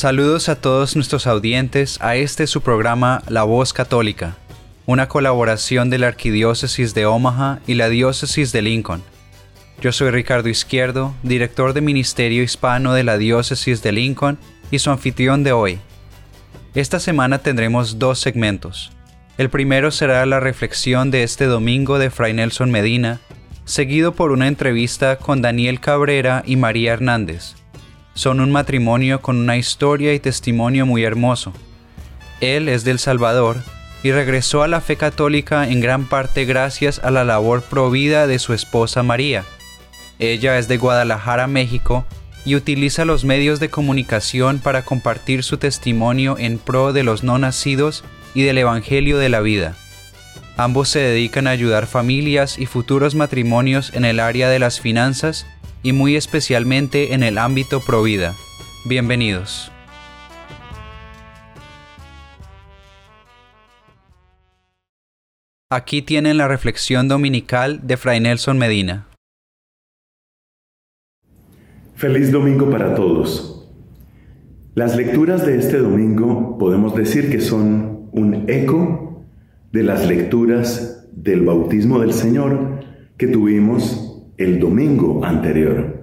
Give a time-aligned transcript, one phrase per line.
[0.00, 4.34] Saludos a todos nuestros audientes a este su programa La Voz Católica,
[4.86, 9.02] una colaboración de la Arquidiócesis de Omaha y la Diócesis de Lincoln.
[9.82, 14.38] Yo soy Ricardo Izquierdo, director de Ministerio Hispano de la Diócesis de Lincoln
[14.70, 15.78] y su anfitrión de hoy.
[16.74, 18.92] Esta semana tendremos dos segmentos.
[19.36, 23.20] El primero será la reflexión de este domingo de Fray Nelson Medina,
[23.66, 27.59] seguido por una entrevista con Daniel Cabrera y María Hernández
[28.14, 31.52] son un matrimonio con una historia y testimonio muy hermoso.
[32.40, 33.58] Él es del Salvador
[34.02, 38.38] y regresó a la fe católica en gran parte gracias a la labor provida de
[38.38, 39.44] su esposa María.
[40.18, 42.04] Ella es de Guadalajara, México,
[42.44, 47.38] y utiliza los medios de comunicación para compartir su testimonio en pro de los no
[47.38, 49.76] nacidos y del Evangelio de la vida.
[50.56, 55.46] Ambos se dedican a ayudar familias y futuros matrimonios en el área de las finanzas
[55.82, 58.34] y muy especialmente en el ámbito provida.
[58.84, 59.70] Bienvenidos.
[65.72, 69.06] Aquí tienen la reflexión dominical de Fray Nelson Medina.
[71.94, 73.68] Feliz domingo para todos.
[74.74, 79.24] Las lecturas de este domingo podemos decir que son un eco
[79.72, 82.80] de las lecturas del bautismo del Señor
[83.16, 84.09] que tuvimos
[84.40, 86.00] el domingo anterior.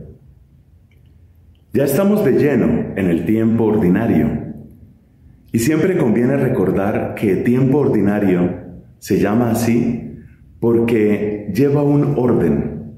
[1.74, 4.28] Ya estamos de lleno en el tiempo ordinario
[5.52, 8.48] y siempre conviene recordar que tiempo ordinario
[9.00, 10.20] se llama así
[10.60, 12.94] porque lleva un orden.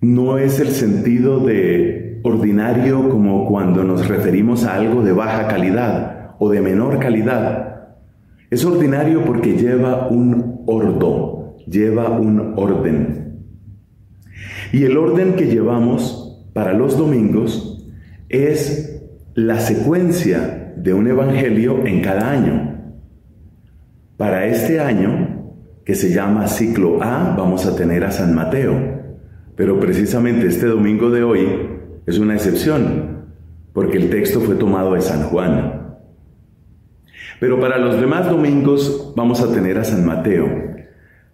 [0.00, 6.34] No es el sentido de ordinario como cuando nos referimos a algo de baja calidad
[6.40, 7.86] o de menor calidad.
[8.50, 13.27] Es ordinario porque lleva un ordo, lleva un orden.
[14.72, 17.86] Y el orden que llevamos para los domingos
[18.28, 19.02] es
[19.34, 22.94] la secuencia de un evangelio en cada año.
[24.16, 25.54] Para este año,
[25.84, 28.74] que se llama ciclo A, vamos a tener a San Mateo.
[29.56, 31.48] Pero precisamente este domingo de hoy
[32.06, 33.26] es una excepción,
[33.72, 35.96] porque el texto fue tomado de San Juan.
[37.40, 40.46] Pero para los demás domingos vamos a tener a San Mateo.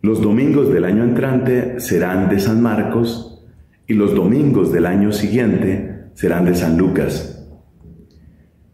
[0.04, 3.42] Los domingos del año entrante serán de San Marcos
[3.86, 7.48] y los domingos del año siguiente serán de San Lucas.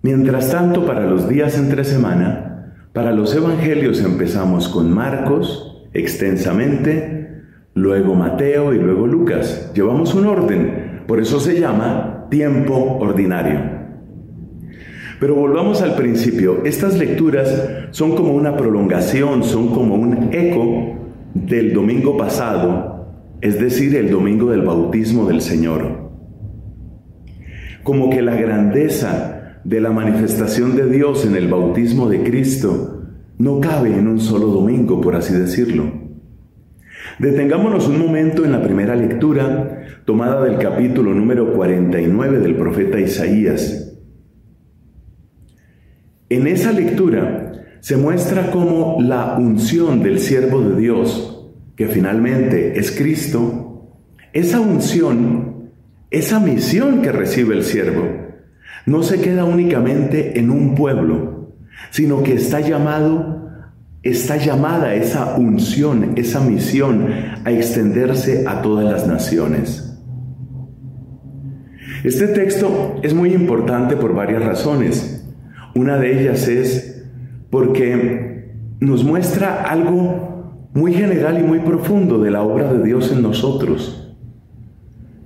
[0.03, 8.17] Mientras tanto, para los días entre semana, para los evangelios empezamos con Marcos extensamente, luego
[8.17, 9.71] Mateo y luego Lucas.
[9.73, 13.61] Llevamos un orden, por eso se llama tiempo ordinario.
[15.21, 21.00] Pero volvamos al principio, estas lecturas son como una prolongación, son como un eco
[21.35, 23.07] del domingo pasado,
[23.41, 26.11] es decir, el domingo del bautismo del Señor.
[27.83, 33.03] Como que la grandeza de la manifestación de Dios en el bautismo de Cristo
[33.39, 35.85] no cabe en un solo domingo, por así decirlo.
[37.19, 43.99] Detengámonos un momento en la primera lectura tomada del capítulo número 49 del profeta Isaías.
[46.29, 52.93] En esa lectura se muestra como la unción del siervo de Dios, que finalmente es
[52.93, 53.97] Cristo,
[54.33, 55.71] esa unción,
[56.11, 58.05] esa misión que recibe el siervo,
[58.87, 61.55] no se queda únicamente en un pueblo,
[61.91, 63.49] sino que está llamado,
[64.03, 67.09] está llamada esa unción, esa misión
[67.45, 69.87] a extenderse a todas las naciones.
[72.05, 75.27] Este texto es muy importante por varias razones.
[75.75, 76.90] Una de ellas es
[77.51, 83.23] porque nos muestra algo muy general y muy profundo de la obra de Dios en
[83.23, 84.17] nosotros.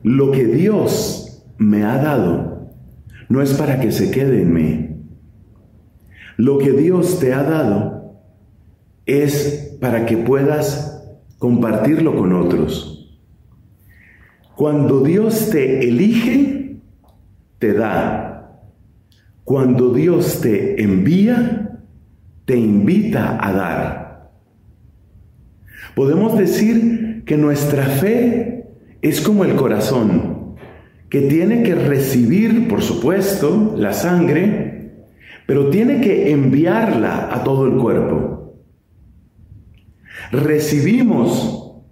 [0.03, 2.71] Lo que Dios me ha dado
[3.29, 4.91] no es para que se quede en mí.
[6.37, 8.21] Lo que Dios te ha dado
[9.07, 11.03] es para que puedas
[11.39, 13.19] compartirlo con otros.
[14.57, 16.81] Cuando Dios te elige,
[17.59, 18.61] te da.
[19.45, 21.64] Cuando Dios te envía,
[22.45, 24.31] te invita a dar.
[25.95, 28.67] Podemos decir que nuestra fe
[29.01, 30.57] es como el corazón,
[31.09, 35.07] que tiene que recibir, por supuesto, la sangre,
[35.47, 38.55] pero tiene que enviarla a todo el cuerpo.
[40.33, 41.83] Recibimos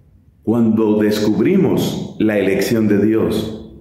[0.43, 3.71] cuando descubrimos la elección de Dios.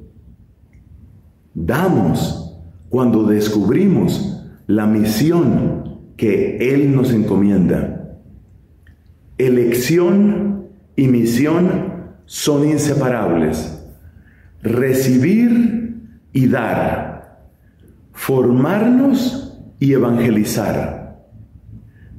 [1.55, 5.92] Damos cuando descubrimos la misión
[6.23, 8.15] que Él nos encomienda.
[9.39, 13.85] Elección y misión son inseparables
[14.63, 15.97] recibir
[16.33, 17.49] y dar,
[18.13, 21.27] formarnos y evangelizar,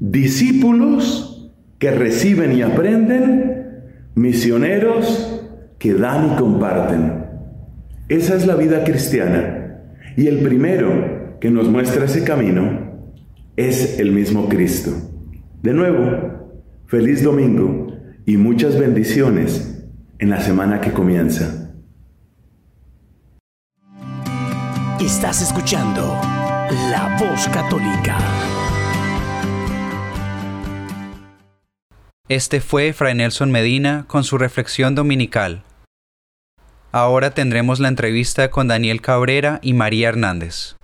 [0.02, 3.84] discípulos que reciben y aprenden,
[4.16, 5.42] misioneros
[5.80, 7.24] que dan y comparten.
[8.10, 9.80] Esa es la vida cristiana.
[10.18, 12.83] Y el primero que nos muestra ese camino
[13.56, 14.92] es el mismo Cristo.
[15.62, 17.88] De nuevo, feliz domingo
[18.26, 19.86] y muchas bendiciones
[20.20, 21.72] en la semana que comienza.
[25.00, 26.02] Estás escuchando
[26.90, 28.18] La Voz Católica.
[32.30, 35.64] Este fue Fray Nelson Medina con su reflexión dominical.
[36.92, 40.76] Ahora tendremos la entrevista con Daniel Cabrera y María Hernández.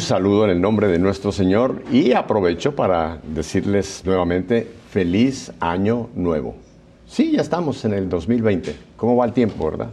[0.00, 6.08] Un saludo en el nombre de nuestro Señor y aprovecho para decirles nuevamente feliz año
[6.14, 6.54] nuevo.
[7.06, 8.76] Sí, ya estamos en el 2020.
[8.96, 9.90] ¿Cómo va el tiempo, verdad?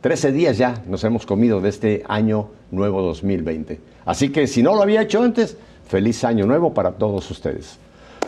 [0.00, 3.78] Trece días ya nos hemos comido de este año nuevo 2020.
[4.06, 7.78] Así que si no lo había hecho antes, feliz año nuevo para todos ustedes.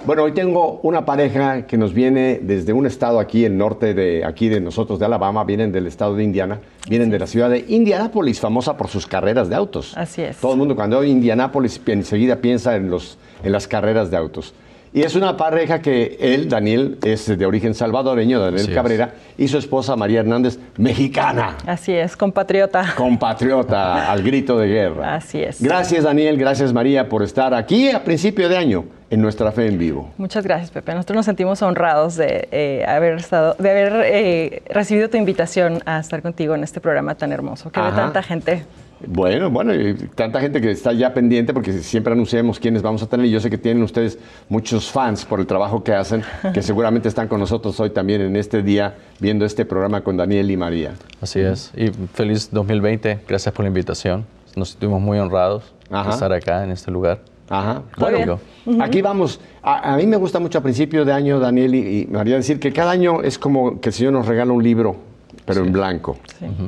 [0.04, 4.22] Bueno, hoy tengo una pareja que nos viene desde un estado aquí, el norte de
[4.26, 7.64] aquí de nosotros, de Alabama, vienen del estado de Indiana, vienen de la ciudad de
[7.68, 9.96] Indianápolis, famosa por sus carreras de autos.
[9.96, 10.36] Así es.
[10.38, 14.54] Todo el mundo cuando oye Indianápolis enseguida piensa en, los, en las carreras de autos.
[14.94, 18.76] Y es una pareja que él, Daniel, es de origen salvadoreño, Daniel Así es.
[18.76, 21.56] Cabrera, y su esposa María Hernández, mexicana.
[21.66, 22.92] Así es, compatriota.
[22.94, 25.14] Compatriota, al grito de guerra.
[25.14, 25.62] Así es.
[25.62, 29.78] Gracias Daniel, gracias María por estar aquí a principio de año en nuestra fe en
[29.78, 30.10] vivo.
[30.18, 30.94] Muchas gracias, Pepe.
[30.94, 36.00] Nosotros nos sentimos honrados de eh, haber estado, de haber eh, recibido tu invitación a
[36.00, 38.64] estar contigo en este programa tan hermoso, que ve tanta gente.
[39.06, 43.06] Bueno, bueno, y tanta gente que está ya pendiente porque siempre anunciamos quiénes vamos a
[43.08, 44.18] tener y yo sé que tienen ustedes
[44.48, 46.22] muchos fans por el trabajo que hacen,
[46.54, 50.50] que seguramente están con nosotros hoy también en este día viendo este programa con Daniel
[50.50, 50.92] y María.
[51.20, 51.72] Así es.
[51.76, 53.20] Y feliz 2020.
[53.28, 54.24] Gracias por la invitación.
[54.56, 56.08] Nos sentimos muy honrados Ajá.
[56.08, 57.20] de estar acá en este lugar.
[57.48, 57.82] Ajá.
[57.98, 58.38] Bueno,
[58.80, 59.40] Aquí vamos.
[59.62, 62.58] A, a mí me gusta mucho a principio de año, Daniel y, y María, decir
[62.60, 64.96] que cada año es como que el Señor nos regala un libro,
[65.44, 66.16] pero en blanco,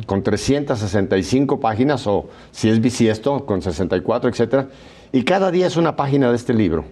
[0.06, 4.68] con 365 páginas, o si es bisiesto, con 64, etcétera.
[5.12, 6.84] Y cada día es una página de este libro.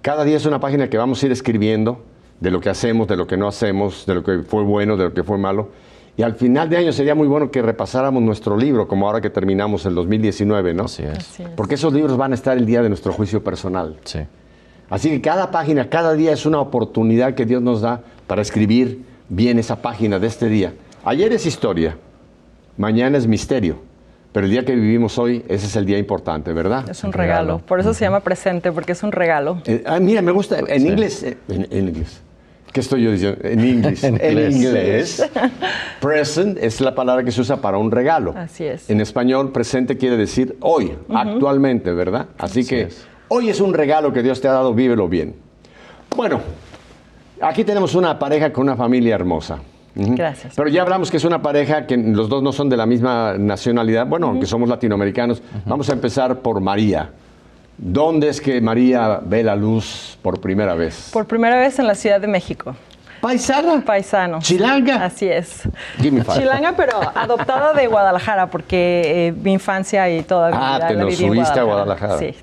[0.00, 2.02] Cada día es una página que vamos a ir escribiendo
[2.40, 5.04] de lo que hacemos, de lo que no hacemos, de lo que fue bueno, de
[5.04, 5.70] lo que fue malo.
[6.16, 9.30] Y al final de año sería muy bueno que repasáramos nuestro libro, como ahora que
[9.30, 10.84] terminamos el 2019, ¿no?
[10.84, 11.18] Así es.
[11.18, 11.48] Así es.
[11.50, 13.96] Porque esos libros van a estar el día de nuestro juicio personal.
[14.04, 14.20] Sí.
[14.90, 19.04] Así que cada página, cada día es una oportunidad que Dios nos da para escribir
[19.30, 20.74] bien esa página de este día.
[21.04, 21.96] Ayer es historia,
[22.76, 23.78] mañana es misterio,
[24.32, 26.88] pero el día que vivimos hoy, ese es el día importante, ¿verdad?
[26.88, 27.58] Es un regalo.
[27.58, 29.60] Por eso se llama presente, porque es un regalo.
[29.66, 30.88] Eh, ah, mira, me gusta, en Sí.
[30.88, 32.22] inglés, eh, en, en inglés.
[32.72, 33.38] ¿Qué estoy yo diciendo?
[33.42, 34.02] En inglés.
[34.04, 34.54] En inglés.
[34.56, 35.30] inglés,
[36.00, 38.32] present es la palabra que se usa para un regalo.
[38.36, 38.88] Así es.
[38.88, 42.28] En español, presente quiere decir hoy, actualmente, ¿verdad?
[42.38, 43.04] Así, Así que es.
[43.28, 45.34] hoy es un regalo que Dios te ha dado, vívelo bien.
[46.16, 46.40] Bueno,
[47.42, 49.58] aquí tenemos una pareja con una familia hermosa.
[49.94, 50.54] Gracias.
[50.56, 53.34] Pero ya hablamos que es una pareja que los dos no son de la misma
[53.38, 55.42] nacionalidad, bueno, aunque somos latinoamericanos.
[55.66, 57.10] Vamos a empezar por María.
[57.76, 61.10] ¿Dónde es que María ve la luz por primera vez?
[61.12, 62.74] Por primera vez en la Ciudad de México.
[63.20, 63.82] Paisana.
[63.84, 64.40] Paisano.
[64.40, 65.04] Chilanga.
[65.04, 65.62] Así es.
[66.00, 70.94] Chilanga, pero adoptada de Guadalajara, porque eh, mi infancia y toda mi Ah, vida te
[70.94, 72.18] nos viví en subiste a Guadalajara.
[72.18, 72.34] Sí.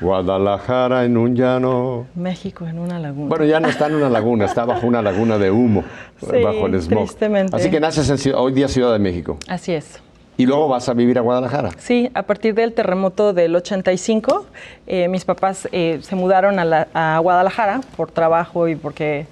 [0.00, 2.06] Guadalajara en un llano.
[2.14, 3.28] México en una laguna.
[3.28, 5.84] Bueno, ya no está en una laguna, está bajo una laguna de humo,
[6.20, 7.04] Sí, bajo el smog.
[7.06, 7.56] tristemente.
[7.56, 9.38] Así que naces en hoy día Ciudad de México.
[9.48, 10.00] Así es.
[10.36, 11.70] Y luego vas a vivir a Guadalajara.
[11.78, 14.46] Sí, a partir del terremoto del 85,
[14.86, 19.26] eh, mis papás eh, se mudaron a, la- a Guadalajara por trabajo y porque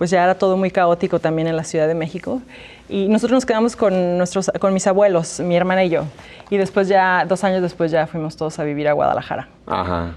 [0.00, 2.40] pues ya era todo muy caótico también en la Ciudad de México.
[2.88, 6.04] Y nosotros nos quedamos con, nuestros, con mis abuelos, mi hermana y yo.
[6.48, 9.48] Y después ya, dos años después ya fuimos todos a vivir a Guadalajara.
[9.66, 10.14] Ajá.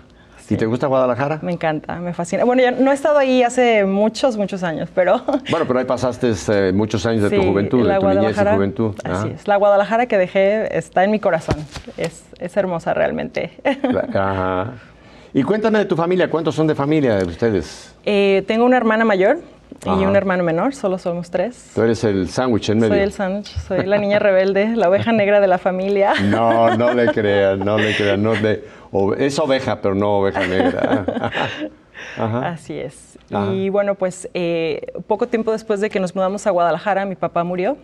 [0.49, 1.39] ¿Y te gusta Guadalajara?
[1.41, 2.45] Me encanta, me fascina.
[2.45, 5.21] Bueno, ya no he estado ahí hace muchos, muchos años, pero...
[5.51, 8.95] Bueno, pero ahí pasaste eh, muchos años de tu juventud, de tu niñez y juventud.
[9.03, 9.49] Así es.
[9.49, 11.57] La Guadalajara que dejé está en mi corazón.
[11.97, 13.51] Es, es hermosa realmente.
[14.13, 14.75] Ajá.
[15.33, 17.93] Y cuéntame de tu familia, ¿cuántos son de familia de ustedes?
[18.05, 19.39] Eh, tengo una hermana mayor
[19.85, 21.71] y un hermano menor, solo somos tres.
[21.73, 22.93] Tú eres el sándwich en medio.
[22.93, 26.13] Soy el sándwich, soy la niña rebelde, la oveja negra de la familia.
[26.23, 28.19] No, no le creas, no le creas.
[28.19, 28.33] No
[29.17, 31.31] es oveja, pero no oveja negra.
[32.17, 33.17] Así es.
[33.51, 37.43] Y bueno, pues eh, poco tiempo después de que nos mudamos a Guadalajara, mi papá
[37.43, 37.77] murió.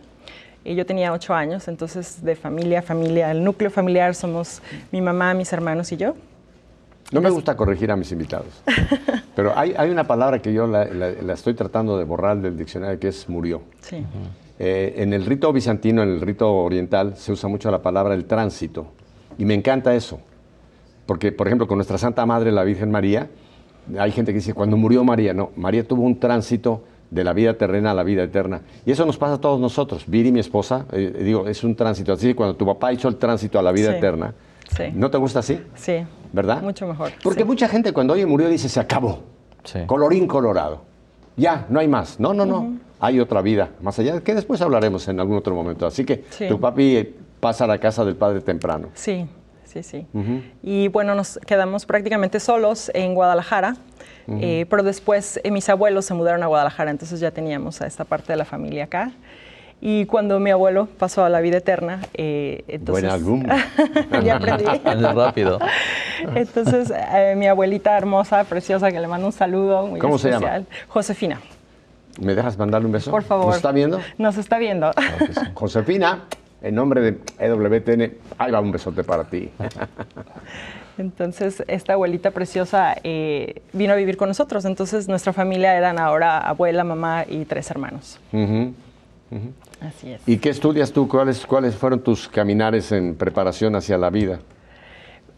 [0.64, 5.34] Y yo tenía ocho años, entonces de familia, familia, el núcleo familiar somos mi mamá,
[5.34, 6.16] mis hermanos y yo.
[7.12, 8.62] No me gusta corregir a mis invitados,
[9.36, 10.84] pero hay, una palabra que yo la,
[11.34, 13.64] estoy tratando de borrar del diccionario que es murió.
[13.82, 14.06] Sí.
[14.60, 18.26] Eh, en el rito bizantino, en el rito oriental, se usa mucho la palabra el
[18.26, 18.88] tránsito.
[19.38, 20.20] Y me encanta eso.
[21.06, 23.30] Porque, por ejemplo, con nuestra Santa Madre, la Virgen María,
[23.98, 27.56] hay gente que dice, cuando murió María, no, María tuvo un tránsito de la vida
[27.56, 28.62] terrena a la vida eterna.
[28.86, 30.04] Y eso nos pasa a todos nosotros.
[30.06, 32.14] Viri, mi esposa, eh, digo, es un tránsito.
[32.14, 34.34] Así que cuando tu papá hizo el tránsito a la vida eterna,
[34.94, 35.60] ¿no te gusta así?
[35.76, 36.04] Sí.
[36.32, 36.62] ¿Verdad?
[36.62, 37.12] Mucho mejor.
[37.24, 39.24] Porque mucha gente cuando oye murió dice se acabó.
[39.86, 40.82] Colorín colorado.
[41.36, 42.20] Ya, no hay más.
[42.20, 42.78] No, no, no.
[43.00, 45.86] Hay otra vida más allá, que después hablaremos en algún otro momento.
[45.86, 46.18] Así que
[46.50, 48.90] tu papi pasa a la casa del padre temprano.
[48.94, 49.26] Sí,
[49.64, 50.06] sí, sí.
[50.62, 53.76] Y bueno, nos quedamos prácticamente solos en Guadalajara.
[54.42, 58.06] Eh, pero después eh, mis abuelos se mudaron a Guadalajara, entonces ya teníamos a esta
[58.06, 59.12] parte de la familia acá.
[59.82, 63.04] Y cuando mi abuelo pasó a la vida eterna, eh, entonces...
[63.04, 63.46] Buen álbum.
[64.24, 64.66] ya aprendí.
[65.16, 65.60] rápido.
[66.36, 70.42] entonces, eh, mi abuelita hermosa, preciosa, que le mando un saludo muy ¿Cómo especial.
[70.42, 70.66] se llama?
[70.90, 71.40] Josefina.
[72.20, 73.10] ¿Me dejas mandarle un beso?
[73.10, 73.48] Por favor.
[73.48, 74.02] ¿Nos está viendo?
[74.18, 74.92] Nos está viendo.
[75.54, 76.24] Josefina,
[76.62, 79.50] en nombre de EWTN, ahí va un besote para ti.
[80.98, 84.66] Entonces, esta abuelita preciosa eh, vino a vivir con nosotros.
[84.66, 88.20] Entonces, nuestra familia eran ahora abuela, mamá y tres hermanos.
[89.82, 90.22] Así es.
[90.28, 91.08] ¿Y qué estudias tú?
[91.08, 94.40] ¿Cuáles, ¿Cuáles fueron tus caminares en preparación hacia la vida?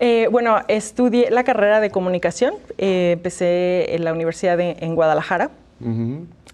[0.03, 2.55] Eh, bueno, estudié la carrera de comunicación.
[2.79, 5.51] Eh, empecé en la universidad en Guadalajara.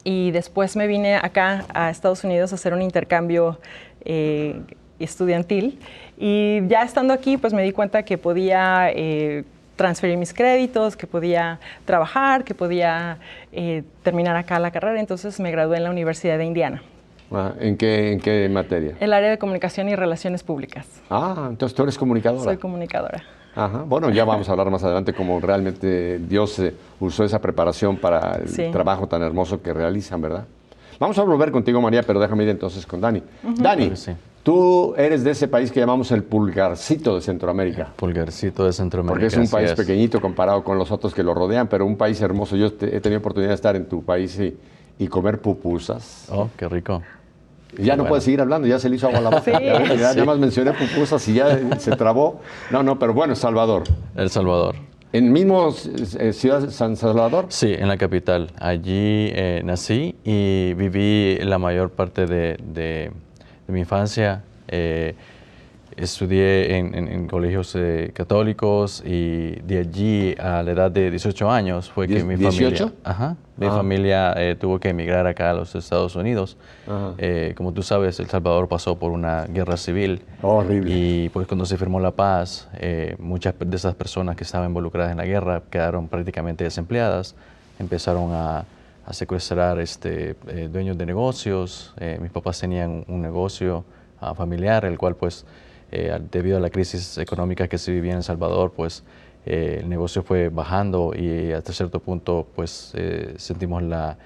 [0.06, 3.60] Y después me vine acá a Estados Unidos a hacer un intercambio
[4.06, 4.62] eh,
[5.00, 5.80] estudiantil.
[6.18, 8.90] Y ya estando aquí, pues me di cuenta que podía
[9.78, 13.18] transferir mis créditos, que podía trabajar, que podía
[14.04, 15.00] terminar acá la carrera.
[15.00, 16.84] Entonces me gradué en la Universidad de Indiana.
[17.32, 18.96] Ah, ¿en, qué, ¿En qué materia?
[19.00, 20.88] El área de comunicación y relaciones públicas.
[21.10, 22.44] Ah, entonces tú eres comunicadora.
[22.44, 23.24] Soy comunicadora.
[23.56, 23.84] Ajá.
[23.88, 28.36] Bueno, ya vamos a hablar más adelante cómo realmente Dios eh, usó esa preparación para
[28.36, 30.46] el trabajo tan hermoso que realizan, ¿verdad?
[31.00, 33.22] Vamos a volver contigo, María, pero déjame ir entonces con Dani.
[33.58, 33.92] Dani,
[34.44, 37.92] tú eres de ese país que llamamos el pulgarcito de Centroamérica.
[37.96, 39.14] pulgarcito de Centroamérica.
[39.14, 42.22] Porque es un país pequeñito comparado con los otros que lo rodean, pero un país
[42.22, 42.56] hermoso.
[42.56, 44.56] Yo he tenido oportunidad de estar en tu país y,
[45.00, 46.28] y comer pupusas.
[46.32, 47.02] Oh, qué rico.
[47.78, 49.60] Ya no puede seguir hablando, ya se le hizo agua a la boca.
[50.16, 52.40] ya, más mencioné pupusas y ya se trabó.
[52.72, 53.84] No, no, pero bueno, Salvador.
[54.16, 54.76] El Salvador.
[55.14, 55.74] ¿En mismo
[56.20, 57.46] eh, ciudad San Salvador?
[57.50, 58.52] Sí, en la capital.
[58.60, 63.12] Allí eh, nací y viví la mayor parte de, de,
[63.68, 64.44] mi infancia.
[64.68, 65.16] Eh,
[65.98, 72.08] estudié en, colegios eh, católicos y de allí a la edad de 18 años fue
[72.08, 73.72] que mi familia, ajá, mi ah.
[73.72, 76.56] familia eh, tuvo que emigrar acá a los Estados Unidos.
[77.18, 80.22] Eh, como tú sabes, El Salvador pasó por una guerra civil.
[80.44, 80.94] horrible.
[80.94, 82.70] Y pues cuando se firmó la paz,
[83.18, 87.36] muchas de esas personas que estaban involucradas en la guerra quedaron prácticamente desempleadas,
[87.80, 88.66] empezaron a,
[89.06, 90.36] a secuestrar este,
[90.72, 91.94] dueños de negocios.
[92.22, 93.84] mis papás tenían un negocio
[94.22, 95.46] ah, familiar, el cual pues
[95.92, 99.04] eh, debido a la crisis económica que se vivía en El Salvador, pues
[99.46, 104.18] eh, el negocio fue bajando y hasta cierto punto pues eh, sentimos la,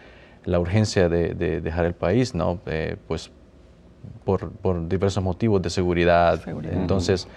[0.45, 2.59] la, urgencia de, dejar el país, ¿no?
[3.07, 3.29] pues
[4.25, 6.41] por, por, diversos motivos de seguridad.
[6.47, 7.27] Entonces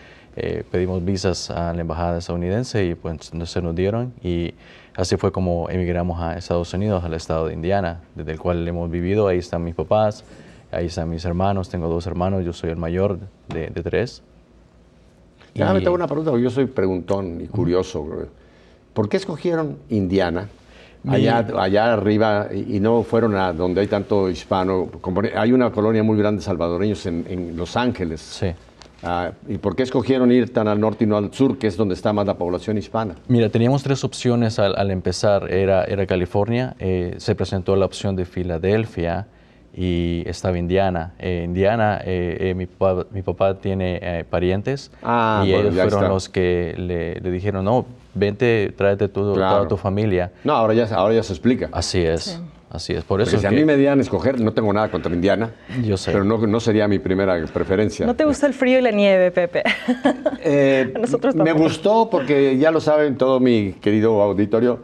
[0.70, 4.54] pedimos visas a la embajada estadounidense y pues no se nos dieron y
[4.96, 8.90] así fue como emigramos a Estados Unidos, al estado de Indiana, desde el cual hemos
[8.90, 9.28] vivido.
[9.28, 10.24] Ahí están mis papás,
[10.74, 14.22] Ahí están mis hermanos, tengo dos hermanos, yo soy el mayor de, tres.
[15.54, 18.06] Ya me tengo una pregunta, porque yo soy preguntón y curioso.
[18.92, 20.48] ¿Por qué escogieron Indiana?
[21.06, 24.88] Allá, allá arriba y, no fueron a donde hay tanto hispano.
[25.36, 28.20] Hay una colonia muy grande de salvadoreños en, Los Ángeles.
[28.20, 28.48] Sí.
[29.06, 31.76] Ah, ¿Y por qué escogieron ir tan al norte y no al sur, que es
[31.76, 33.16] donde está más la población hispana?
[33.28, 35.52] Mira, teníamos tres opciones al, al empezar.
[35.52, 39.26] Era, era California, eh, se presentó la opción de Filadelfia
[39.76, 41.14] y estaba Indiana.
[41.18, 45.74] Eh, Indiana, eh, eh, mi, papá, mi papá tiene eh, parientes Ah, y bueno, ellos
[45.82, 46.08] fueron está.
[46.08, 49.56] los que le, le dijeron, no, vente, tráete todo- Claro.
[49.56, 50.30] toda tu familia.
[50.44, 51.68] No, ahora ya, ahora ya se explica.
[51.72, 52.40] Así es,
[52.70, 53.02] así es.
[53.04, 55.12] Por eso Porque es si a que- mí me dieran escoger, no tengo nada contra
[55.12, 55.50] Indiana,
[55.82, 56.12] Yo sé.
[56.12, 58.06] pero no, no sería mi primera preferencia.
[58.06, 59.64] ¿No te gusta el frío y la nieve, Pepe?
[60.40, 64.80] Eh, A nosotros me gustó porque ya lo saben todo mi querido auditorio,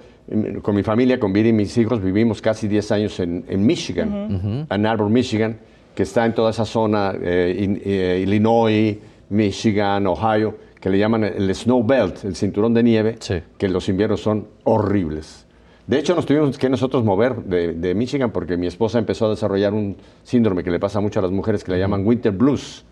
[0.62, 4.66] con mi familia, con Viri y mis hijos, vivimos casi 10 años en, en Michigan,
[4.68, 5.58] Ann Arbor, Michigan,
[5.94, 8.96] que está en toda esa zona, eh, in- eh, Illinois,
[9.30, 13.36] Michigan, Ohio, que le llaman el Snow Belt, el cinturón de nieve, Sí.
[13.58, 15.46] que los inviernos son horribles.
[15.86, 19.30] De hecho, nos tuvimos que nosotros mover de, de Michigan porque mi esposa empezó a
[19.30, 22.84] desarrollar un síndrome que le pasa mucho a las mujeres que le llaman winter blues.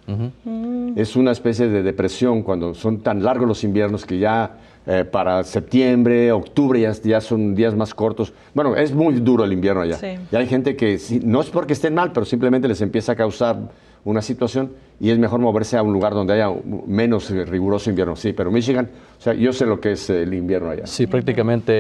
[0.97, 5.45] Es una especie de depresión cuando son tan largos los inviernos que ya eh, para
[5.45, 8.33] septiembre, octubre ya, ya son días más cortos.
[8.55, 9.97] Bueno, es muy duro el invierno allá.
[9.97, 10.19] Sí.
[10.31, 13.71] Y hay gente que no es porque estén mal, pero simplemente les empieza a causar
[14.05, 16.49] una situación y es mejor moverse a un lugar donde haya
[16.87, 18.17] menos riguroso invierno.
[18.17, 18.89] Sí, pero Michigan,
[19.19, 20.87] o sea, yo sé lo que es el invierno allá.
[20.87, 21.73] Sí, prácticamente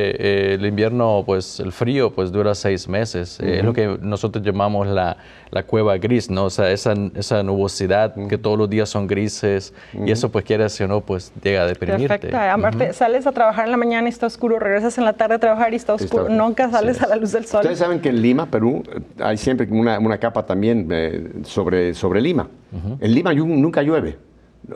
[0.52, 3.40] eh, el invierno, pues el frío, pues dura seis meses.
[3.40, 5.16] Eh, es lo que nosotros llamamos la,
[5.50, 6.44] la cueva gris, ¿no?
[6.44, 10.80] O sea, esa, esa nubosidad que todos los días son grises y eso, pues quieras
[10.80, 12.08] o no, pues llega a deprimirte.
[12.28, 12.37] Perfecto.
[12.38, 15.38] Aparte, sales a trabajar en la mañana y está oscuro, regresas en la tarde a
[15.40, 16.25] trabajar y está Está oscuro.
[16.25, 16.44] oscuro.
[16.44, 17.60] Nunca sales a la luz del sol.
[17.62, 21.94] Ustedes saben que en Lima, Perú, eh, hay siempre una, una capa también eh, sobre,
[21.94, 22.48] sobre Lima.
[23.00, 24.18] En Lima nunca llueve.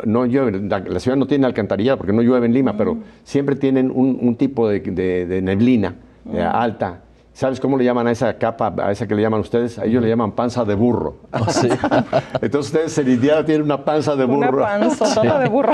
[0.04, 0.58] No llueve.
[0.60, 4.18] La, la ciudad no tiene alcantarillado porque no llueve en Lima, pero siempre tienen un,
[4.20, 5.94] un tipo de, de- de neblina
[6.32, 7.00] eh, alta.
[7.34, 9.78] ¿Sabes cómo le llaman a esa capa, a esa que le llaman ustedes?
[9.78, 11.16] A ellos le llaman panza de burro.
[11.48, 11.68] Sí.
[12.42, 14.62] Entonces ustedes en Indiana tienen una panza de Una burro.
[14.62, 15.72] panzotota de burro.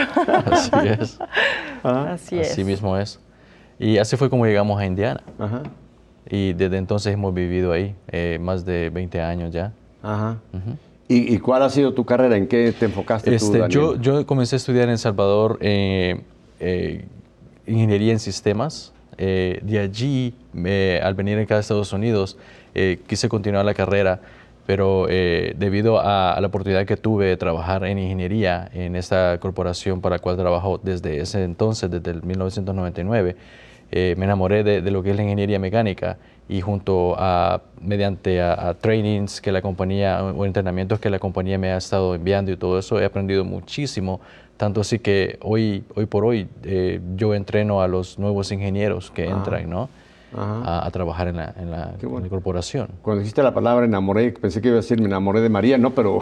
[0.50, 1.18] Así es.
[1.82, 2.52] Así es.
[2.52, 3.20] Así mismo es.
[3.78, 5.20] Y así fue como llegamos a Indiana.
[5.38, 5.62] Ajá,
[6.28, 9.72] Y desde entonces hemos vivido ahí, eh, más de 20 años ya.
[10.02, 10.36] ajá.
[11.08, 12.36] ¿Y, y cuál ha sido tu carrera?
[12.36, 13.70] ¿En qué te enfocaste tú, Este, Daniel?
[13.70, 16.20] yo, yo comencé a estudiar en El Salvador eh,
[16.60, 17.04] eh,
[17.66, 18.92] ingeniería en sistemas.
[19.16, 20.34] Eh, de allí,
[21.02, 22.36] al venir acá a Estados Unidos,
[22.74, 24.20] eh, quise continuar la carrera,
[24.66, 29.38] pero eh, debido a, a la oportunidad que tuve de trabajar en ingeniería en esta
[29.40, 33.34] corporación para la cual trabajo desde ese entonces, desde el 1999,
[33.90, 38.40] eh, me enamoré de, de lo que es la ingeniería mecánica y junto a, mediante
[38.40, 42.50] a, a trainings que la compañía o entrenamientos que la compañía me ha estado enviando
[42.50, 44.20] y todo eso, he aprendido muchísimo,
[44.56, 49.26] tanto así que hoy, hoy por hoy eh, yo entreno a los nuevos ingenieros que
[49.26, 49.88] entran, ¿no?
[50.36, 52.18] A, a trabajar en la, en la- bueno.
[52.18, 52.88] en la corporación.
[53.00, 55.90] Cuando dijiste la palabra enamoré, pensé que iba a decir me enamoré de María, no,
[55.94, 56.18] pero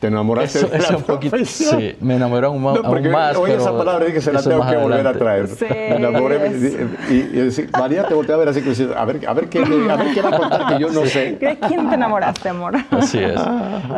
[0.00, 3.12] te enamoraste Eso, de eso la un poquito, sí, me enamoré aún, No, porque aún
[3.12, 3.36] más.
[3.36, 5.18] oí esa palabra dije, se la tengo que volver a adelante.
[5.18, 5.48] traer.
[5.48, 6.48] Sí, Me enamoré
[7.10, 9.48] y, y- y decir, María te volteé a ver así, decir, a ver, a ver,
[9.48, 11.32] qué, a ver qué va a contar que yo no sé.
[11.32, 12.74] ¿De quién te enamoraste, amor?
[12.92, 13.40] Así es.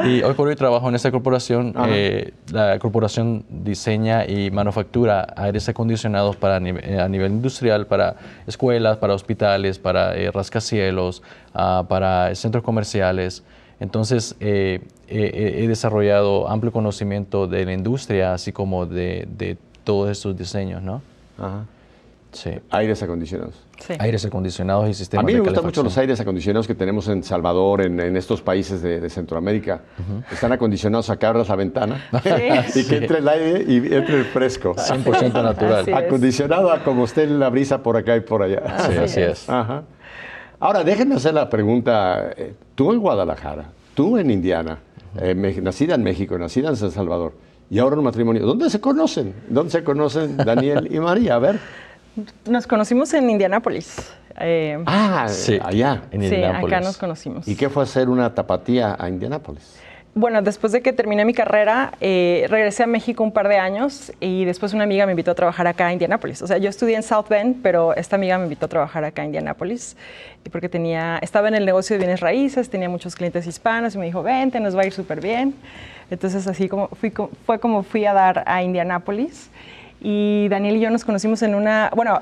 [0.07, 1.75] Y hoy por hoy trabajo en esta corporación.
[1.89, 8.15] Eh, la corporación diseña y manufactura aires acondicionados para nive- eh, a nivel industrial, para
[8.47, 9.42] escuelas, para hospitales,
[9.79, 11.23] para eh, rascacielos,
[11.55, 13.43] ah, para centros comerciales.
[13.81, 20.11] Entonces, eh, eh, he desarrollado amplio conocimiento de la industria, así como de, de todos
[20.11, 21.03] estos diseños, ¿no?
[21.39, 21.65] Ajá.
[22.33, 22.51] Sí.
[22.71, 23.55] Aires acondicionados.
[23.79, 23.95] Sí.
[23.99, 27.23] Aires acondicionados y A sistemas mí me gustan mucho los aires acondicionados que tenemos en
[27.23, 29.83] Salvador, en, en estos países de, de Centroamérica.
[30.33, 32.05] Están acondicionados a que abras la ventana
[32.75, 34.75] y que entre el aire y entre el fresco.
[34.77, 35.93] 100% natural.
[35.95, 38.63] Acondicionado a como esté la brisa por acá y por allá.
[38.79, 39.43] Sí, Así así es.
[39.43, 39.51] es.
[39.51, 39.83] Ajá.
[40.59, 42.31] Ahora, déjenme hacer la pregunta.
[42.37, 43.65] eh, Tú en Guadalajara,
[43.95, 44.79] tú en Indiana,
[45.21, 47.35] eh, me- nacida en México, nacida en San Salvador,
[47.69, 48.47] y ahora un matrimonio.
[48.47, 49.35] ¿Dónde se conocen?
[49.49, 51.35] ¿Dónde se conocen Daniel y María?
[51.35, 51.59] A ver.
[52.47, 54.13] Nos conocimos en Indianápolis.
[54.39, 56.03] Eh, Ah, Sí, allá.
[56.11, 56.77] en sí, Indianápolis.
[56.77, 57.49] acá nos conocimos.
[57.49, 59.77] ¿Y qué fue hacer una tapatía a Indianápolis?
[60.15, 64.13] Bueno, después de que terminé mi carrera, eh, regresé a México un par de años
[64.21, 66.43] y después una amiga me invitó a trabajar acá a Indianápolis.
[66.43, 69.23] O sea, yo estudié en South Bend, pero esta amiga me invitó a trabajar acá
[69.23, 69.97] a Indianápolis
[70.45, 73.99] y porque tenía, estaba en el negocio de bienes raíces, tenía muchos clientes hispanos y
[73.99, 75.55] me dijo, vente, nos va a ir súper bien.
[76.11, 77.11] Entonces así como fui,
[77.47, 79.49] fue como fui a dar a Indianápolis
[80.03, 82.21] y Daniel y yo nos conocimos en una, bueno,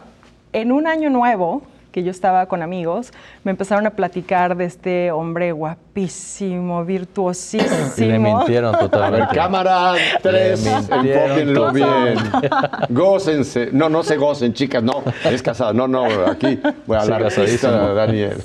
[0.53, 3.13] en un año nuevo que yo estaba con amigos,
[3.43, 7.93] me empezaron a platicar de este hombre guapísimo, virtuosísimo.
[7.97, 9.35] Y le mintieron totalmente.
[9.35, 12.15] cámara 3, Le mintieron enfóquenlo bien.
[12.91, 13.71] Gócense.
[13.73, 15.03] No, no se gocen, chicas, no.
[15.25, 15.73] Es casado.
[15.73, 17.95] No, no, aquí, bueno, Sí, artista casadísimo.
[17.95, 18.37] Daniel.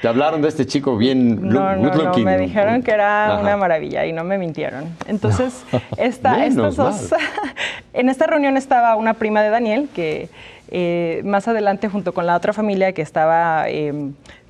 [0.00, 2.24] Te hablaron de este chico bien No, no, good no, looking.
[2.24, 3.40] me dijeron que era Ajá.
[3.42, 4.84] una maravilla y no me mintieron.
[5.06, 5.62] Entonces,
[5.98, 6.76] esta, Menos estas
[7.10, 7.20] dos,
[7.92, 10.30] en esta reunión estaba una prima de Daniel que
[10.70, 13.92] eh, más adelante junto con la otra familia que estaba, eh,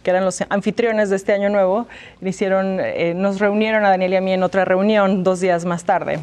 [0.03, 1.87] que eran los anfitriones de este año nuevo,
[2.23, 5.85] hicieron, eh, nos reunieron a Daniel y a mí en otra reunión dos días más
[5.85, 6.21] tarde.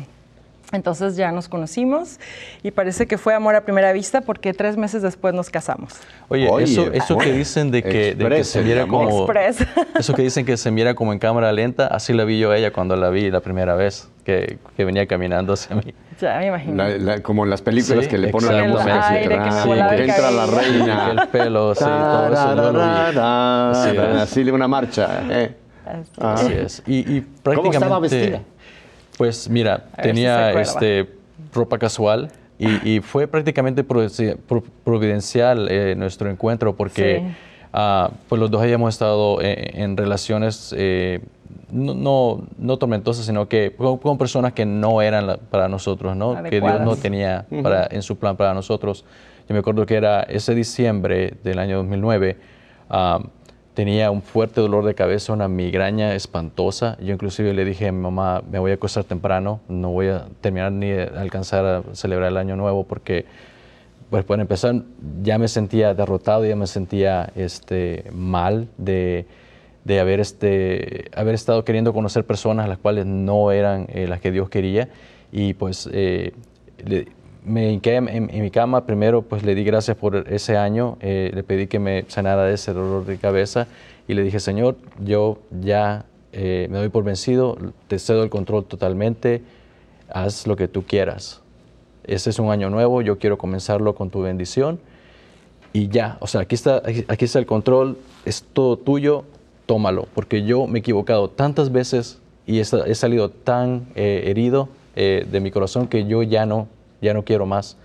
[0.73, 2.19] Entonces ya nos conocimos
[2.61, 5.93] y parece que fue amor a primera vista porque tres meses después nos casamos.
[6.27, 8.87] Oye, Oye, eso, eso que dicen de que, de que se amor.
[8.89, 9.19] como...
[9.31, 9.65] Express.
[9.97, 12.57] Eso que dicen que se mira como en cámara lenta, así la vi yo a
[12.57, 15.93] ella cuando la vi la primera vez, que, que venía caminando hacia mí.
[16.19, 16.75] Ya me imagino.
[16.75, 19.09] La- la- como en las películas Sí, que le ponen la música.
[19.09, 21.11] aire que ah, el que entra la reina.
[21.23, 23.19] El pelo, sí, todo eso yo lo vi.
[23.19, 24.21] Así es.
[24.21, 25.21] Así de una marcha.
[25.29, 25.55] eh.
[25.85, 26.11] Así.
[26.19, 26.33] Ah.
[26.33, 26.83] Así es.
[26.85, 27.77] Y, y ¿Cómo prácticamente...
[27.77, 28.41] estaba vestida?
[29.17, 31.09] Pues mira, A ver si tenía este,
[31.53, 37.35] ropa casual y, y fue prácticamente providenci- pro- providencial eh, nuestro encuentro porque Sí.
[37.73, 41.21] ah, pues los dos habíamos estado en, en relaciones eh,
[41.71, 46.15] no, no, no tormentosas, sino que con, con personas que no eran la- para nosotros,
[46.15, 46.33] ¿no?
[46.49, 49.03] que Dios no tenía para, en su plan para nosotros.
[49.49, 52.37] Yo me acuerdo que era ese diciembre del año 2009.
[52.89, 53.19] ah,
[53.77, 56.97] tenía un fuerte dolor de cabeza, una migraña espantosa.
[56.99, 60.25] Yo inclusive le dije a mi mamá, me voy a acostar temprano, no voy a
[60.41, 63.25] terminar ni alcanzar a celebrar el año nuevo porque,
[64.09, 64.81] pues para empezar,
[65.21, 69.27] ya me sentía derrotado, ya me sentía este, mal de,
[69.85, 74.31] de haber, este, haber estado queriendo conocer personas las cuales no eran eh, las que
[74.31, 74.89] Dios quería.
[75.31, 76.31] Y pues eh,
[76.83, 77.09] le-
[77.47, 81.31] me hinqué en, en- mi cama, primero pues le di gracias por ese año, eh,
[81.33, 83.67] le pedí que me sanara de ese dolor de cabeza
[84.07, 87.57] y le dije, Señor, yo ya eh, me doy por vencido,
[87.87, 89.41] te cedo el control totalmente,
[90.09, 91.41] haz lo que tú quieras.
[92.05, 94.79] Ese es un año nuevo, yo quiero comenzarlo con tu bendición.
[95.73, 99.25] Y ya, o sea, aquí está, aquí, está el control, es todo tuyo,
[99.65, 102.63] tómalo, porque yo me he equivocado tantas veces y he
[102.95, 106.69] salido tan eh, herido eh, de mi corazón que yo ya no,
[107.01, 107.77] ya no quiero más.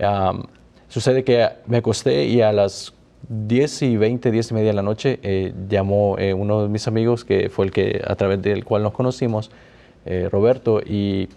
[0.00, 0.44] Am,
[0.88, 2.92] sucede que me acosté y a las
[3.28, 6.86] 10 y 20, 10 y media de la noche eh, llamó eh, uno de mis
[6.88, 9.50] amigos, que fue el que a través del cual nos conocimos,
[10.04, 11.28] eh, Roberto, y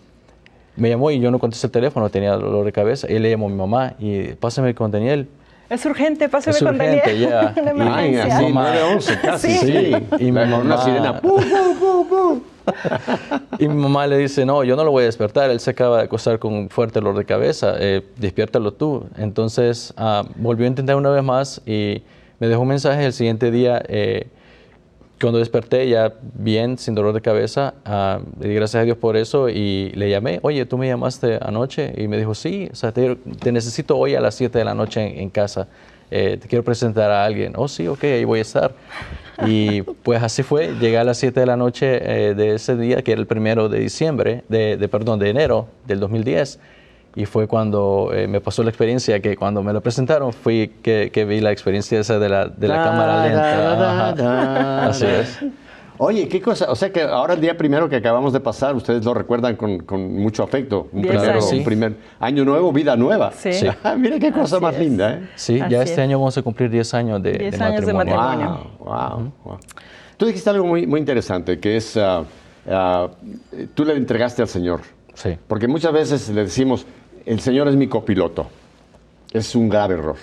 [0.75, 3.07] me llamó y yo no contesté el teléfono, tenía dolor de cabeza.
[3.07, 5.27] Él le llamó a mi mamá y pásame con Daniel.
[5.69, 7.29] Es urgente, pásame Es con urgente, Daniel.
[7.29, 7.71] ya.
[7.73, 8.69] Una Ay, así, Mamá.
[8.73, 9.51] 911 casi.
[9.53, 9.57] Sí.
[9.67, 9.73] Sí.
[10.19, 11.21] Y La- con una mamá- sirena.
[11.21, 12.41] ¡pum, pum, pum, pum!
[13.59, 15.97] Y mi mamá le dice, no, yo no lo voy a despertar, él se acaba
[15.97, 19.05] de acostar con un fuerte dolor de cabeza, eh, despiértalo tú.
[19.17, 22.03] Entonces ah, volvió a intentar una vez más y
[22.39, 23.81] me dejó un mensaje el siguiente día.
[23.87, 24.27] eh,
[25.19, 29.17] cuando desperté ya bien, sin dolor de cabeza, ah, le di gracias a Dios por
[29.17, 32.91] eso y le llamé, oye, tú me llamaste anoche y me dijo, sí, o sea,
[32.91, 35.67] te, te necesito hoy a las 7 de la noche en, en casa,
[36.09, 37.53] Eh, te quiero presentar a alguien.
[37.55, 38.73] Oh, sí, ok, ahí voy a estar.
[39.45, 43.03] Y pues así fue, llegué a las 7 de la noche eh, de ese día,
[43.03, 46.59] que era el primero de diciembre, de, de, perdón, de enero del 2010.
[47.15, 51.09] Y fue cuando eh, me pasó la experiencia que cuando me lo presentaron fui que,
[51.11, 54.11] que vi la experiencia esa de la, de la cámara lenta.
[54.11, 54.87] Ajá.
[54.87, 55.39] Así es.
[55.99, 59.03] Oye, qué cosa, o sea que ahora el día primero que acabamos de pasar, ustedes
[59.03, 60.89] lo recuerdan con, con mucho afecto.
[60.91, 61.51] Un, Diez primero, años.
[61.51, 63.31] un primer año nuevo, vida nueva.
[63.31, 63.51] Sí.
[63.53, 63.67] Sí.
[63.97, 64.79] Mira qué cosa Así más es.
[64.81, 65.29] linda, ¿eh?
[65.35, 65.99] Sí, Así ya este es.
[65.99, 68.27] año vamos a cumplir 10 años de, 10 años de matrimonio.
[68.49, 68.71] matrimonio.
[68.79, 69.57] Wow, wow, wow.
[70.17, 72.23] Tú dijiste algo muy, muy interesante, que es, ah,
[72.69, 73.07] ah,
[73.73, 74.81] tú le entregaste al Señor.
[75.13, 75.37] Sí.
[75.47, 76.85] Porque muchas veces le decimos,
[77.25, 78.47] el Señor es mi copiloto.
[79.33, 80.15] Es un grave error.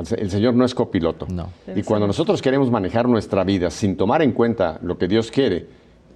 [0.00, 1.26] El Señor no es copiloto.
[1.28, 1.50] No.
[1.74, 5.66] Y cuando nosotros queremos manejar nuestra vida sin tomar en cuenta lo que Dios quiere,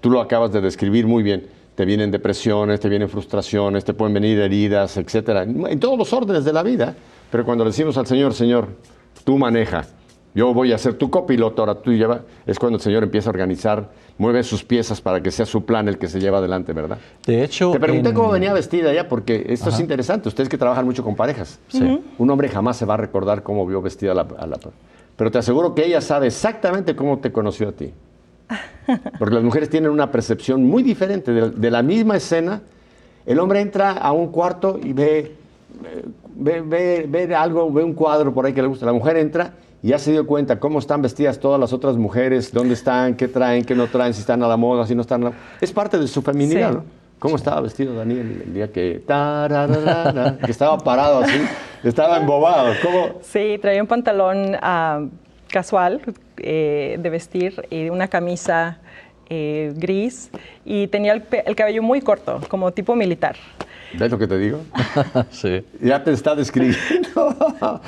[0.01, 1.47] tú lo acabas de describir muy bien.
[1.75, 6.45] Te vienen depresiones, te vienen frustraciones, te pueden venir heridas, etcétera, en todos los órdenes
[6.45, 6.95] de la vida.
[7.31, 8.69] Pero cuando le decimos al Señor, Señor,
[9.25, 9.87] tú maneja,
[10.35, 13.33] yo voy a ser tu copiloto, ahora tú lleva, es cuando el Señor empieza a
[13.33, 16.99] organizar, mueve sus piezas para que sea su plan el que se lleva adelante, ¿verdad?
[17.27, 20.29] De hecho, Te pregunté en- cómo venía vestida ella, porque esto es interesante.
[20.29, 21.59] Ustedes que trabajan mucho con parejas.
[21.69, 22.01] Sí.
[22.19, 24.59] Un hombre jamás se va a recordar cómo vio vestida a la, a la-
[25.17, 27.93] Pero te aseguro que ella sabe exactamente cómo te conoció a ti.
[29.19, 32.63] Porque las mujeres tienen una percepción muy diferente de, de la misma escena.
[33.27, 35.37] El hombre entra a un cuarto y ve,
[36.37, 38.85] ve, ve- ve algo, ve un cuadro por ahí que le gusta.
[38.87, 42.53] La mujer entra y ya se dio cuenta cómo están vestidas todas las otras mujeres,
[42.53, 45.23] dónde están, qué traen, qué no traen, si están a la moda, si no están
[45.23, 46.77] a la Es parte de su feminidad, Sí.
[46.77, 46.85] ¿no?
[47.19, 51.41] ¿Cómo estaba vestido Daniel el día que, estaba parado así?
[51.85, 52.75] Estaba embobado.
[52.83, 53.21] ¿Cómo?
[53.23, 55.05] Sí, traía un pantalón ah,
[55.49, 56.01] casual
[56.39, 58.79] eh, de vestir y una camisa
[59.31, 60.31] eh, gris
[60.65, 63.37] y tenía el, el cabello muy corto, como tipo militar.
[63.99, 64.61] ¿Ves lo que te digo?
[65.31, 65.65] sí.
[65.81, 67.35] Ya te está describiendo.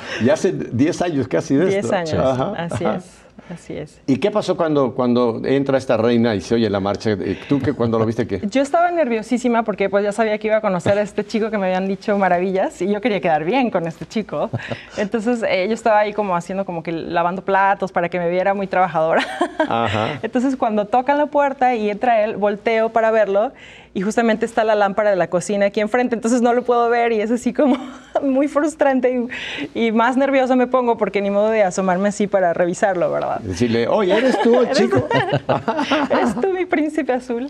[0.23, 1.95] ya hace 10 años casi de 10 esto.
[1.95, 2.95] años, Ajá, así ajá.
[2.97, 3.25] es.
[3.53, 4.01] Así es.
[4.07, 7.11] ¿Y qué pasó cuando, cuando entra esta reina y se oye la marcha?
[7.11, 8.41] Eh, ¿Tú que cuando lo viste qué?
[8.49, 11.57] Yo estaba nerviosísima porque pues ya sabía que iba a conocer a este chico que
[11.59, 14.49] me habían dicho maravillas y yo quería quedar bien con este chico.
[14.97, 18.55] Entonces eh, yo estaba ahí como haciendo como que lavando platos para que me viera
[18.55, 19.23] muy trabajadora.
[19.59, 20.19] Ajá.
[20.23, 23.51] Entonces cuando tocan la puerta y entra él, volteo para verlo
[23.95, 27.13] y justamente está la lámpara de la cocina aquí enfrente, entonces no lo puedo ver
[27.13, 27.77] y es así como
[28.21, 29.27] muy frustrante
[29.73, 33.39] y, y más nerviosa me pongo porque ni modo de asomarme así para revisarlo, ¿verdad?
[33.39, 35.07] Decirle, oye, ¿eres tú, chico?
[36.11, 37.49] Eres tú mi príncipe azul.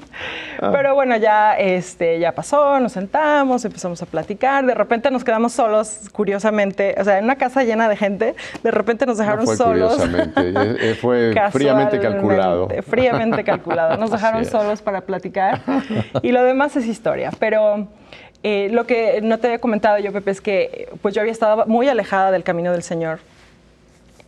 [0.60, 4.66] Pero bueno, ya, este, ya pasó, nos sentamos, empezamos a platicar.
[4.66, 6.96] De repente nos quedamos solos, curiosamente.
[7.00, 9.96] O sea, en una casa llena de gente, de repente nos dejaron No fue solos.
[9.96, 12.68] curiosamente, eh, eh, fue fríamente calculado.
[12.88, 13.98] Fríamente calculado.
[13.98, 15.62] Nos dejaron solos para platicar.
[16.22, 17.32] Y lo demás es historia.
[17.40, 17.88] Pero
[18.44, 21.66] eh, lo que no te había comentado yo, Pepe, es que pues yo había estado
[21.66, 23.20] muy alejada del camino del Señor.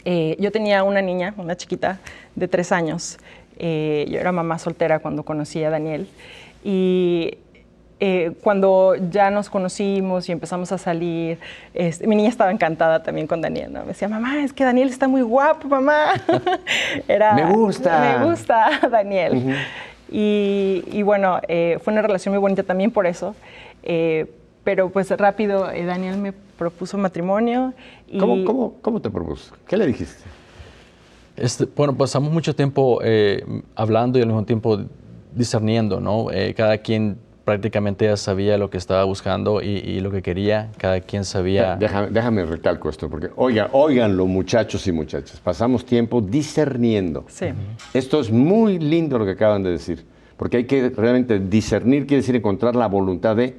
[0.05, 1.99] Eh, yo tenía una niña, una chiquita
[2.35, 3.17] de tres años.
[3.59, 6.07] Eh, yo era mamá soltera cuando conocí a Daniel.
[6.63, 7.37] Y
[8.43, 11.39] cuando ya nos conocimos y empezamos a salir,
[11.73, 13.73] este, mi niña estaba encantada también con Daniel.
[13.73, 13.81] ¿no?
[13.81, 16.13] Me decía, mamá, es que Daniel está muy guapo, mamá.
[17.07, 18.19] Era, Me gusta.
[18.19, 19.55] Me gusta Daniel.
[20.11, 23.35] Y, y bueno, eh, fue una relación muy bonita también por eso.
[23.83, 24.25] Eh,
[24.63, 27.73] pero pues rápido eh, Daniel me propuso matrimonio.
[28.05, 29.55] Y ¿Cómo, cómo, ¿Cómo te propuso?
[29.65, 30.23] ¿Qué le dijiste?
[31.37, 34.79] Este, bueno, pasamos mucho tiempo eh, hablando y al mismo tiempo
[35.33, 36.31] discerniendo, ¿no?
[36.31, 37.17] Eh, cada quien
[37.47, 41.77] prácticamente ya sabía lo que estaba buscando y, y lo que quería, cada quien sabía...
[41.77, 47.23] Déjame, déjame recalco esto, porque oigan, óiganlo muchachos y muchachas, pasamos tiempo discerniendo.
[47.29, 47.45] Sí.
[47.93, 50.03] Esto es muy lindo lo que acaban de decir,
[50.35, 53.55] porque hay que realmente discernir, quiere decir encontrar la voluntad de,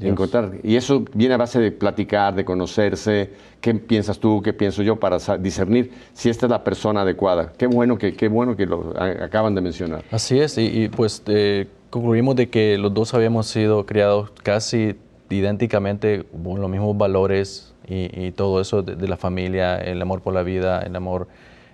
[0.00, 0.54] encontrar.
[0.64, 3.30] Y eso viene a base de platicar, de conocerse,
[3.60, 7.52] qué piensas tú, qué pienso yo, para discernir si esta es la persona adecuada.
[7.56, 10.02] Qué bueno que, qué bueno que lo acaban de mencionar.
[10.10, 14.96] Así es, y, y, pues eh, concluimos de que los dos habíamos sido criados casi
[15.28, 20.22] idénticamente con los mismos valores y, y todo eso de, de la familia, el amor
[20.22, 21.28] por la vida, el amor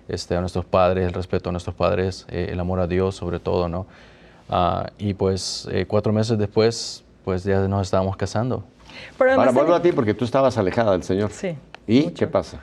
[0.09, 3.39] este, a nuestros padres, el respeto a nuestros padres, eh, el amor a Dios sobre
[3.39, 3.87] todo, ¿no?
[4.49, 8.65] Ah, y pues eh, cuatro meses después, pues ya nos estábamos casando.
[9.17, 11.31] Pero Ahora además vuelvo a ti porque tú estabas alejada del Señor.
[11.31, 11.55] Sí,
[11.87, 12.15] ¿Y mucho.
[12.15, 12.59] qué pasa?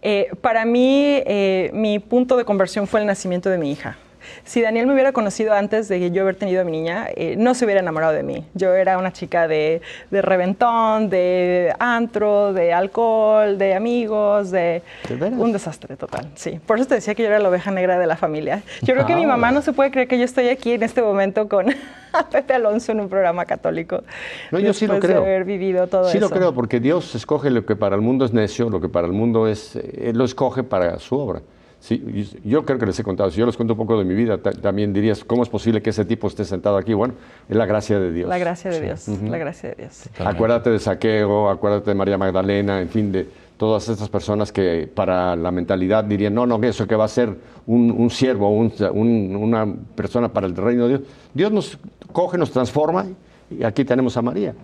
[0.00, 3.96] Eh, para mí, eh, mi punto de conversión fue el nacimiento de mi hija.
[4.44, 7.54] Si Daniel me hubiera conocido antes de yo haber tenido a mi niña, eh, no
[7.54, 8.44] se hubiera enamorado de mí.
[8.54, 14.82] Yo era una chica de, de reventón, de antro, de alcohol, de amigos, de...
[15.08, 15.28] ¿De?
[15.28, 16.60] Un desastre total, sí.
[16.66, 18.62] Por eso te decía que yo era la oveja negra de la familia.
[18.82, 21.02] Yo creo que mi mamá no se puede creer que yo estoy aquí en este
[21.02, 21.66] momento con
[22.30, 24.02] Pepe Alonso en un programa católico.
[24.50, 25.24] No, yo sí lo después de creo.
[25.24, 26.28] haber vivido todo sí eso.
[26.28, 29.06] lo creo, porque Dios escoge lo que para el mundo es necio, lo que para
[29.06, 31.40] el mundo es, eh, Él lo escoge para su obra.
[31.84, 32.02] Sí,
[32.42, 34.14] y yo creo que les he contado, si yo les cuento un poco de mi
[34.14, 36.94] vida, ta- también dirías, ¿cómo es posible que ese tipo esté sentado aquí?
[36.94, 37.12] Bueno,
[37.46, 38.26] es la gracia de Dios.
[38.26, 40.08] La gracia de Dios, la gracia de Dios.
[40.18, 45.36] Acuérdate de Saqueo, acuérdate de María Magdalena, en fin, de todas estas personas que para
[45.36, 49.36] la mentalidad dirían, no, no, eso que va a ser un, un siervo, un- un-
[49.36, 51.08] una persona para el reino de Dios.
[51.34, 51.78] Dios nos
[52.12, 53.04] coge, nos transforma
[53.50, 54.54] y aquí tenemos a María.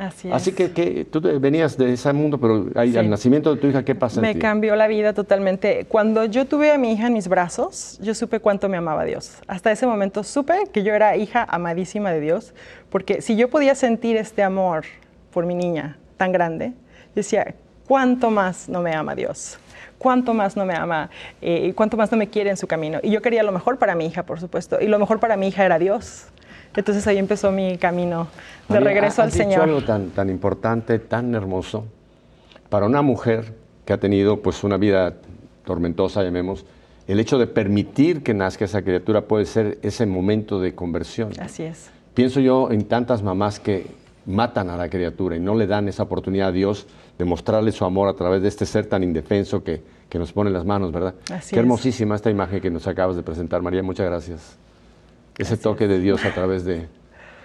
[0.00, 0.34] Así es.
[0.34, 2.98] Así que, que tú venías de ese mundo, pero ahí, Sí.
[2.98, 4.40] al nacimiento de tu hija, ¿qué pasa en Me ti?
[4.40, 5.84] cambió la vida totalmente.
[5.88, 9.36] Cuando yo tuve a mi hija en mis brazos, yo supe cuánto me amaba Dios.
[9.46, 12.54] Hasta ese momento supe que yo era hija amadísima de Dios,
[12.88, 14.84] porque si yo podía sentir este amor
[15.32, 16.72] por mi niña tan grande,
[17.14, 17.54] decía,
[17.86, 19.58] ¿cuánto más no me ama Dios?
[19.98, 21.10] ¿Cuánto más no me ama?
[21.42, 23.00] eh, y ¿Cuánto más no me quiere en su camino?
[23.02, 24.78] Y yo quería lo mejor para mi hija, por supuesto.
[24.80, 26.24] Y lo mejor para mi hija era Dios.
[26.74, 28.28] Entonces ahí empezó mi camino
[28.68, 29.62] de María, regreso has al dicho Señor.
[29.62, 31.84] algo tan, tan importante, tan hermoso,
[32.68, 33.54] para una mujer
[33.84, 35.14] que ha tenido pues una vida
[35.64, 36.64] tormentosa, llamemos,
[37.08, 41.32] el hecho de permitir que nazca esa criatura puede ser ese momento de conversión.
[41.40, 41.90] Así es.
[42.14, 43.86] Pienso yo en tantas mamás que
[44.26, 46.86] matan a la criatura y no le dan esa oportunidad a Dios
[47.18, 50.48] de mostrarle su amor a través de este ser tan indefenso que, que nos pone
[50.50, 51.14] en las manos, ¿verdad?
[51.32, 51.60] Así Qué es.
[51.60, 54.56] hermosísima esta imagen que nos acabas de presentar, María, muchas gracias.
[55.40, 56.86] Ese toque de Dios a través de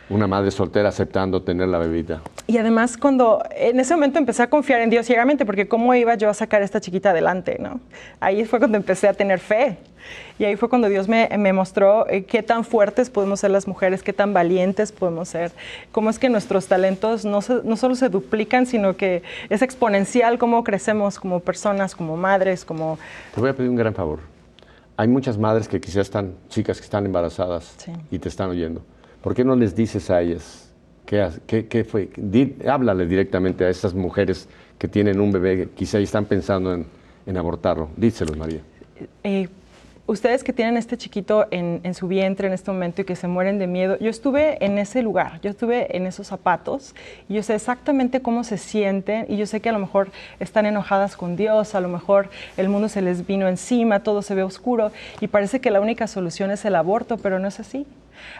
[0.07, 2.21] una madre soltera aceptando tener la bebita.
[2.45, 6.13] Y además cuando en ese momento empecé a confiar en Dios ciegamente, porque cómo iba
[6.13, 7.79] yo a sacar a esta chiquita adelante, ¿no?
[8.19, 9.77] Ahí fue cuando empecé a tener fe.
[10.37, 13.67] Y ahí fue cuando Dios me, me mostró eh, qué tan fuertes podemos ser las
[13.67, 15.51] mujeres, qué tan valientes podemos ser,
[15.91, 20.37] cómo es que nuestros talentos no, se- no solo se duplican, sino que es exponencial
[20.37, 22.99] cómo crecemos como personas, como madres, como...
[23.33, 24.19] Te voy a pedir un gran favor.
[24.97, 27.91] Hay muchas madres que quizás están, chicas que están embarazadas Sí.
[28.11, 28.81] y te están oyendo.
[29.21, 30.71] ¿Por qué no les dices a ellas
[31.05, 32.09] qué, qué- qué fue?
[32.15, 36.85] Di- háblale directamente a esas mujeres que tienen un bebé, quizá y están pensando en,
[37.25, 37.89] en abortarlo.
[37.97, 38.61] Díselos, María.
[39.23, 39.49] eh,
[40.07, 43.57] ustedes que tienen este chiquito en, su vientre en este momento y que se mueren
[43.57, 46.95] de miedo, yo estuve en ese lugar, yo estuve en esos zapatos
[47.27, 50.65] y yo sé exactamente cómo se sienten y yo sé que a lo mejor están
[50.65, 54.43] enojadas con Dios, a lo mejor el mundo se les vino encima, todo se ve
[54.43, 54.91] oscuro
[55.21, 57.85] y parece que la única solución es el aborto, pero no es así.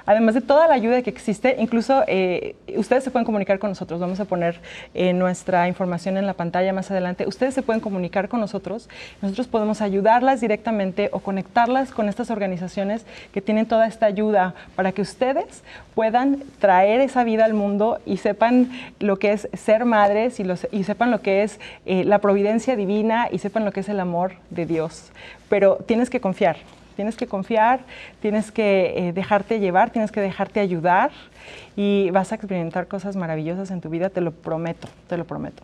[0.06, 4.00] Además de toda la ayuda que existe, incluso eh, ustedes se pueden comunicar con nosotros.
[4.00, 4.60] Vamos a poner
[4.94, 7.28] eh, nuestra información en la pantalla más adelante.
[7.28, 8.90] Ustedes se pueden comunicar con nosotros.
[9.22, 14.92] Nosotros podemos ayudarlas directamente o conectarlas con estas organizaciones que tienen toda esta ayuda para
[14.92, 20.40] que ustedes puedan traer esa vida al mundo y sepan lo que es ser madres
[20.40, 24.00] y, sepan lo que es eh, la providencia divina y sepan lo que es el
[24.00, 25.12] amor de Dios.
[25.50, 26.58] Pero tienes que confiar.
[26.96, 27.82] Tienes que confiar,
[28.22, 31.12] tienes que eh, dejarte llevar, tienes que dejarte ayudar
[31.76, 35.64] y vas a experimentar cosas maravillosas en tu vida, te lo prometo, te lo prometo.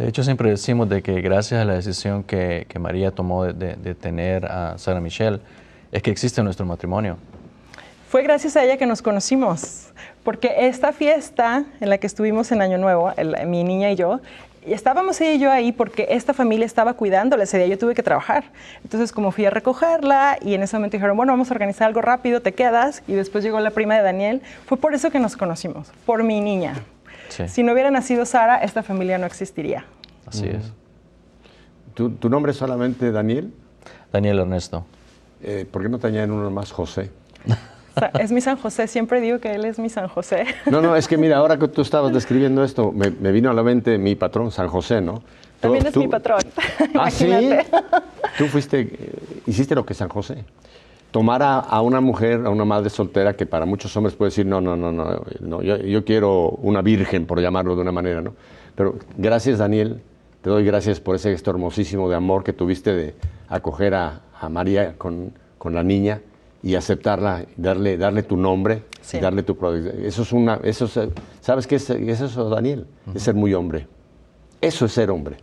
[0.00, 3.76] De hecho, siempre decimos de que gracias a la decisión que, que María tomó de,
[3.76, 5.40] de, tener a Sara Michelle,
[5.92, 7.18] es que existe nuestro matrimonio.
[8.08, 9.92] Fue gracias a ella que nos conocimos,
[10.24, 14.20] porque esta fiesta en la que estuvimos en Año Nuevo, el, mi niña y yo,
[14.66, 17.94] y estábamos ella y yo ahí porque esta familia estaba cuidándola ese día, yo tuve
[17.94, 18.44] que trabajar.
[18.84, 22.02] Entonces, como fui a recogerla y en ese momento dijeron, bueno, vamos a organizar algo
[22.02, 23.02] rápido, te quedas.
[23.08, 24.42] Y después llegó la prima de Daniel.
[24.66, 26.74] Fue por eso que nos conocimos, por mi niña.
[27.46, 29.86] Si no hubiera nacido Sara, esta familia no existiría.
[30.26, 30.72] Así es.
[31.94, 33.54] ¿Tu, ¿Tu, nombre es solamente Daniel?
[34.12, 34.84] Daniel Ernesto.
[35.42, 37.10] Eh, ¿Por qué no te añaden uno más José?
[38.18, 40.44] Es mi San José, siempre digo que él es mi San José.
[40.70, 43.54] No, no, es que mira, ahora que tú estabas describiendo esto, me, me vino a
[43.54, 45.22] la mente mi patrón, San José, ¿no?
[45.60, 46.40] También es mi patrón.
[46.94, 47.28] ¿Ah, sí?
[48.38, 49.12] Tú fuiste, eh,
[49.46, 50.44] hiciste lo que San José.
[51.10, 54.46] Tomar a, a, una mujer, a una madre soltera, que para muchos hombres puede decir,
[54.46, 58.22] no, no, no, no, no yo, yo quiero una virgen, por llamarlo de una manera,
[58.22, 58.34] ¿no?
[58.74, 60.00] Pero gracias, Daniel,
[60.40, 63.14] te doy gracias por ese gesto hermosísimo de amor que tuviste de
[63.48, 66.22] acoger a, a María con, con la niña
[66.62, 69.18] y aceptarla, darle, darle tu nombre, sí.
[69.18, 69.56] darle tu
[70.02, 70.98] Eso es una, eso es,
[71.40, 72.86] ¿sabes qué es, es eso, Daniel?
[73.06, 73.16] Uh -huh.
[73.16, 73.86] Es ser muy hombre.
[74.60, 75.36] Eso es ser hombre.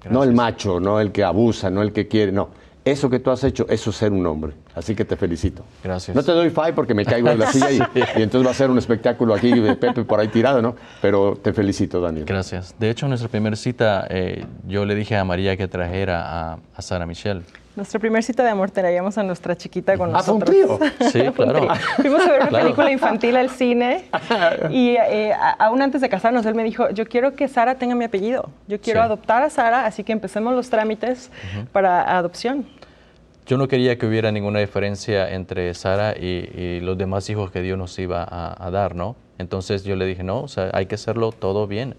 [0.00, 0.12] Gracias.
[0.12, 2.48] No el macho, no el que abusa, no el que quiere, no.
[2.82, 4.54] Eso que tú has hecho, eso es ser un hombre.
[4.74, 5.62] Así que te felicito.
[5.84, 6.16] Gracias.
[6.16, 7.76] No te doy five porque me caigo de la silla y,
[8.18, 10.74] y, entonces va a ser un espectáculo aquí de Pepe por ahí tirado, ¿no?
[11.02, 12.24] Pero te felicito, Daniel.
[12.24, 12.74] Gracias.
[12.78, 16.58] De hecho, en nuestra primera cita, eh, yo le dije a María que trajera a,
[16.74, 17.42] a Sara Michelle.
[17.80, 20.50] Nuestra primera cita de amor traíamos a nuestra chiquita con ¿Ah, nosotros.
[20.50, 20.78] trío?
[21.10, 21.66] Sí, claro.
[21.96, 22.64] Fuimos a ver una claro.
[22.64, 24.04] película infantil al cine
[24.70, 28.04] y eh, aún antes de casarnos él me dijo, yo quiero que Sara tenga mi
[28.04, 29.06] apellido, yo quiero sí.
[29.06, 31.66] adoptar a Sara, así que empecemos los trámites uh -huh.
[31.68, 32.66] para adopción.
[33.46, 37.62] Yo no quería que hubiera ninguna diferencia entre Sara y, y los demás hijos que
[37.62, 39.16] Dios nos iba a, a, dar, ¿no?
[39.38, 41.94] Entonces yo le dije, no, o sea, hay que hacerlo todo bien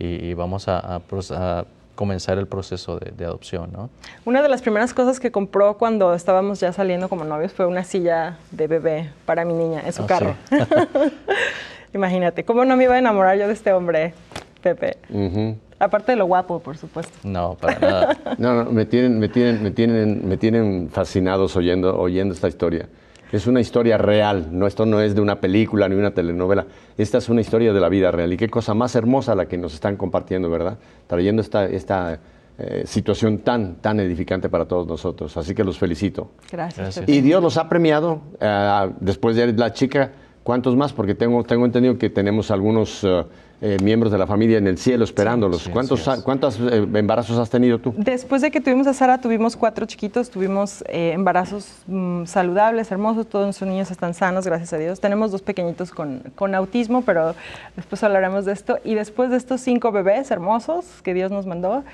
[0.00, 3.90] y, y vamos a, a comenzar el proceso de, de, adopción, ¿no?
[4.24, 7.84] Una de las primeras cosas que compró cuando estábamos ya saliendo como novios fue una
[7.84, 10.34] silla de bebé para mi niña en su Ah, carro.
[10.48, 10.56] sí.
[11.94, 14.14] Imagínate, ¿cómo no me iba a enamorar yo de este hombre,
[14.62, 14.96] Pepe?
[15.10, 15.56] Uh -huh.
[15.78, 17.12] Aparte de lo guapo, por supuesto.
[17.22, 18.16] No, para nada.
[18.38, 22.88] no, no, me tienen, me tienen, me tienen, me tienen fascinados oyendo, oyendo esta historia.
[23.32, 26.66] Es una historia real, no, esto no es de una película ni una telenovela,
[26.98, 28.30] esta es una historia de la vida real.
[28.32, 30.76] Y qué cosa más hermosa la que nos están compartiendo, ¿verdad?
[31.06, 32.20] Trayendo esta, esta
[32.58, 35.34] eh, situación tan, tan edificante para todos nosotros.
[35.38, 36.32] Así que los felicito.
[36.50, 36.96] Gracias.
[36.96, 37.08] Gracias.
[37.08, 40.92] Y Dios los ha premiado, uh, después de la chica, ¿cuántos más?
[40.92, 43.02] Porque tengo, tengo entendido que tenemos algunos...
[43.02, 43.24] Uh,
[43.64, 45.58] eh, miembros de la familia en el cielo esperándolos.
[45.58, 47.94] Sí, sí, ¿Cuántos, ¿Cuántos eh, embarazos has tenido tú?
[47.96, 53.28] Después de que tuvimos a Sara, tuvimos cuatro chiquitos, tuvimos eh, embarazos mmm, saludables, hermosos,
[53.28, 54.98] todos nuestros niños están sanos, gracias a Dios.
[54.98, 57.36] Tenemos dos pequeñitos con, con, autismo, pero
[57.76, 58.78] después hablaremos de esto.
[58.82, 61.84] Y después de estos cinco bebés hermosos que Dios nos mandó,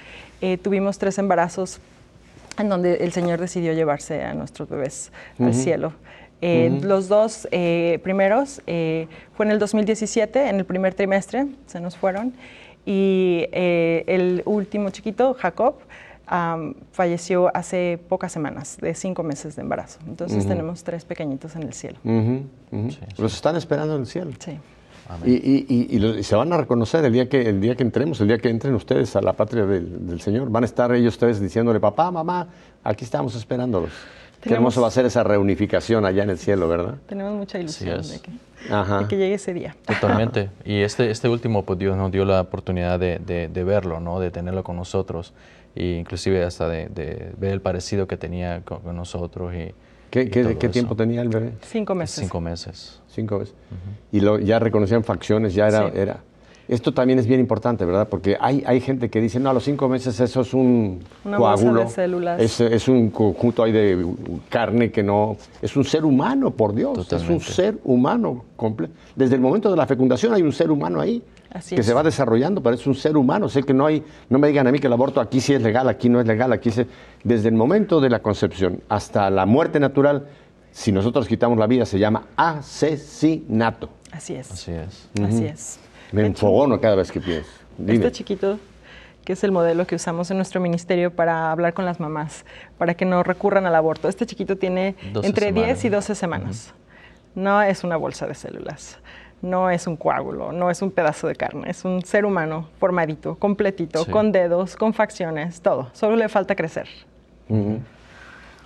[0.41, 1.81] eh, tuvimos tres embarazos
[2.59, 5.47] en donde el Señor decidió llevarse a nuestros bebés uh -huh.
[5.49, 5.93] al cielo.
[6.41, 6.85] Eh, uh -huh.
[6.85, 11.97] Los dos eh, primeros eh, fue en el 2017, en el primer trimestre, se nos
[11.97, 12.33] fueron.
[12.87, 15.75] Y eh, el último chiquito, Jacob,
[16.31, 19.99] um, falleció hace pocas semanas, de cinco meses de embarazo.
[20.07, 20.49] Entonces uh -huh.
[20.49, 21.99] tenemos tres pequeñitos en el cielo.
[22.03, 22.99] Sí, sí.
[23.19, 24.31] Los están esperando en el cielo.
[24.39, 24.59] Sí.
[25.25, 28.21] Y, y, y, y, se van a reconocer el día, que, el día que entremos,
[28.21, 30.51] el día que entren ustedes a la patria del, del Señor.
[30.51, 32.47] Van a estar ellos ustedes diciéndole, papá, mamá,
[32.85, 33.91] aquí estamos esperándolos.
[34.41, 36.97] Qué hermoso va a ser esa reunificación allá en el cielo, ¿verdad?
[37.07, 39.77] Tenemos mucha ilusión de que, de que, llegue ese día.
[39.87, 40.51] Totalmente.
[40.65, 44.21] Y este, este último, pues Dios nos dio la oportunidad de, de, de verlo, ¿no?
[44.21, 45.33] De tenerlo con nosotros.
[45.75, 49.55] E inclusive hasta de, de, ver el parecido que tenía con, con nosotros.
[49.55, 49.75] Y,
[50.11, 51.53] ¿Qué, qué, ¿qué tiempo tenía el bebé?
[51.63, 52.21] Cinco meses.
[52.21, 53.01] Cinco meses.
[53.09, 53.55] Cinco meses.
[53.71, 54.17] Uh -huh.
[54.19, 55.91] Y lo, ya reconocían facciones, ya era...
[55.91, 55.99] Sí.
[55.99, 56.21] era
[56.69, 58.09] esto también es bien importante, ¿verdad?
[58.09, 61.39] Porque hay, hay gente que dice, no, a los cinco meses eso es un Una
[61.39, 61.81] bolsa coágulo.
[61.81, 62.41] de células.
[62.41, 64.07] Es, es un conjunto ahí de
[64.51, 65.37] carne que no...
[65.63, 67.11] Es un ser humano, por Dios.
[67.11, 68.93] Es un ser humano completo.
[69.17, 71.23] Desde el momento de la fecundación hay un ser humano ahí.
[71.51, 71.87] Así que es.
[71.87, 73.49] se va desarrollando, pero es un ser humano.
[73.49, 75.63] Sé que no hay, no me digan a mí que el aborto aquí sí es
[75.63, 76.87] legal, aquí no es legal, aquí se...
[77.25, 80.27] Desde el momento de la concepción hasta la muerte natural,
[80.71, 83.89] si nosotros quitamos la vida, se llama asesinato.
[84.13, 84.51] Así es.
[84.53, 85.09] Así es.
[85.23, 85.81] Así es.
[86.13, 87.51] Me enfogono cada vez que pienso.
[87.77, 87.95] Dime.
[87.95, 88.59] Este chiquito,
[89.25, 92.45] que es el modelo que usamos en nuestro ministerio para hablar con las mamás,
[92.79, 94.09] para que no recurran al aborto.
[94.09, 96.07] Este chiquito tiene 12 entre 10 y semanas.
[96.09, 96.75] 12 semanas.
[97.35, 98.99] No es una bolsa de células,
[99.43, 103.37] no es un coágulo, no es un pedazo de carne, es un ser humano formadito,
[103.37, 104.11] completito, Sí.
[104.11, 105.91] con dedos, con facciones, todo.
[105.93, 106.89] Solo le falta crecer.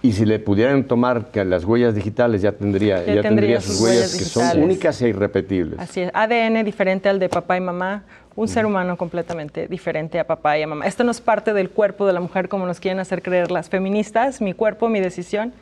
[0.03, 3.61] Y si le pudieran tomar que las huellas digitales, ya tendría, Ya ya tendría tendría
[3.61, 5.79] sus sus huellas, huellas que son únicas e irrepetibles.
[5.79, 8.03] Así es, ADN diferente al de papá y mamá,
[8.35, 10.87] un ser humano completamente diferente a papá y a mamá.
[10.87, 13.69] Esto no es parte del cuerpo de la mujer como nos quieren hacer creer las
[13.69, 15.53] feministas, mi cuerpo, mi decisión.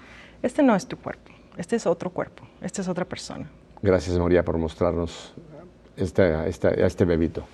[0.42, 3.46] Este no es tu cuerpo, este es otro cuerpo, esta es otra persona.
[3.82, 5.34] Gracias, María, por mostrarnos
[5.98, 7.44] este, este, a este bebito.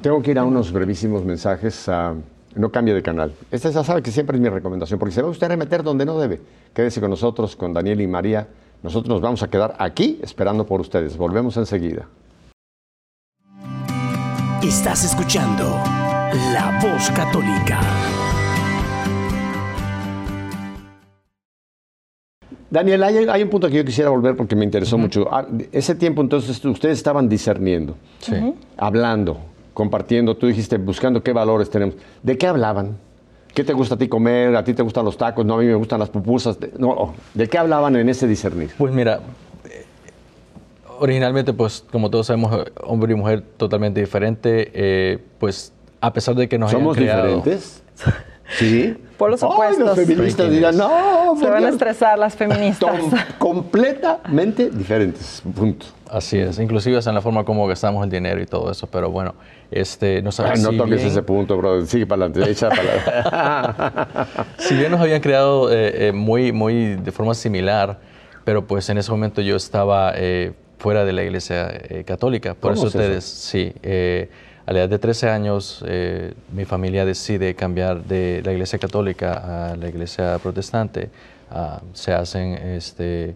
[0.00, 1.86] Tengo que ir a unos brevísimos mensajes.
[1.88, 2.14] ah,
[2.56, 3.32] no cambie de canal.
[3.50, 6.04] Esta ya sabe que siempre es mi recomendación, porque se va usted a meter donde
[6.04, 6.40] no debe.
[6.72, 8.46] Quédese con nosotros, con Daniel y María.
[8.82, 11.16] Nosotros nos vamos a quedar aquí esperando por ustedes.
[11.16, 12.06] Volvemos enseguida.
[14.62, 15.64] Estás escuchando
[16.52, 17.80] La Voz Católica.
[22.70, 25.28] Daniel, hay, hay un punto que yo quisiera volver porque me interesó mucho.
[25.32, 28.34] Ah, ese tiempo entonces ustedes estaban discerniendo, Sí.
[28.76, 29.38] hablando,
[29.74, 30.36] compartiendo.
[30.36, 31.96] Tú dijiste buscando qué valores tenemos.
[32.22, 32.96] ¿De qué hablaban?
[33.52, 34.56] ¿Qué te gusta a ti comer?
[34.56, 35.44] ¿A ti te gustan los tacos?
[35.44, 36.58] No, a mí me gustan las pupusas.
[36.58, 38.70] De- No, ¿de qué hablaban en ese discernir?
[38.78, 39.20] Pues mira,
[39.64, 39.84] eh,
[40.98, 44.70] originalmente, pues como todos sabemos, hombre y mujer totalmente diferente.
[44.74, 47.82] eh, pues a pesar de que nos ¿Somos hayan creado, diferentes?
[48.58, 48.96] Sí.
[49.16, 49.86] Por los Ay, opuestos.
[49.86, 51.72] los feministas dirán, no, Se van a Dios".
[51.72, 52.90] estresar las feministas.
[52.98, 55.42] Tom- completamente diferentes.
[55.54, 55.86] Punto.
[56.10, 59.10] Así es, inclusive hasta en la forma como gastamos el dinero y todo eso, pero
[59.10, 59.34] bueno,
[59.70, 61.86] este, no Ay, sabes no si toques bien- ese punto, brother.
[61.86, 62.50] Sigue para adelante.
[62.50, 64.30] Echa para adelante.
[64.58, 67.98] Si bien nos habían creado eh, eh, muy, muy de forma similar,
[68.44, 72.54] pero pues en ese momento yo estaba eh, fuera de la iglesia eh, católica.
[72.54, 72.98] Por ¿Cómo eso es eso?
[73.02, 74.28] ustedes, sí, eh,
[74.66, 79.72] a la edad de 13 años, eh, mi familia decide cambiar de la iglesia católica
[79.72, 81.10] a la iglesia protestante.
[81.50, 83.34] Ah, se hacen este, eh,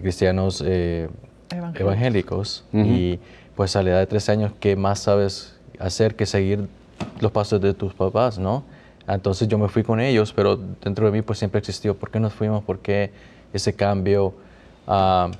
[0.00, 1.08] cristianos eh,
[1.50, 1.80] Evangélicos.
[1.80, 3.18] evangélicos y
[3.56, 6.68] pues a la edad de 13 años, ¿qué más sabes hacer que seguir
[7.20, 8.62] los pasos de tus papás, no?
[9.08, 12.20] Entonces yo me fui con ellos, pero dentro de mí pues siempre existió, ¿por qué
[12.20, 12.62] nos fuimos?
[12.62, 13.10] ¿Por qué
[13.52, 14.34] ese cambio?
[14.86, 15.30] Ah,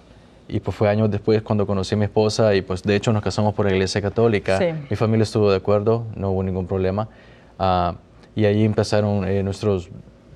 [0.51, 3.23] y pues fue años después cuando conocí a mi esposa y pues de hecho nos
[3.23, 4.59] casamos por la iglesia católica.
[4.59, 4.67] Sí.
[4.89, 7.09] Mi familia estuvo de acuerdo, no hubo ningún problema.
[7.59, 7.95] Ah,
[8.35, 9.89] y ahí empezaron eh, nuestros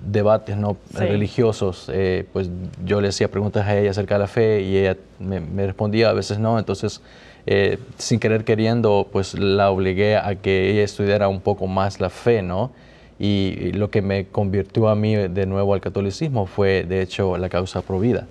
[0.04, 0.76] debates ¿no?
[0.90, 0.98] Sí.
[0.98, 1.90] religiosos.
[1.92, 2.50] Eh, pues
[2.84, 6.10] yo le hacía preguntas a ella acerca de la fe y ella me, me respondía,
[6.10, 6.58] a veces no.
[6.58, 7.00] Entonces,
[7.46, 12.10] eh, sin querer queriendo, pues la obligué a que ella estudiara un poco más la
[12.10, 12.72] fe, ¿no?
[13.18, 17.36] Y, y lo que me convirtió a mí de nuevo al catolicismo fue, de hecho,
[17.38, 18.26] la causa provida.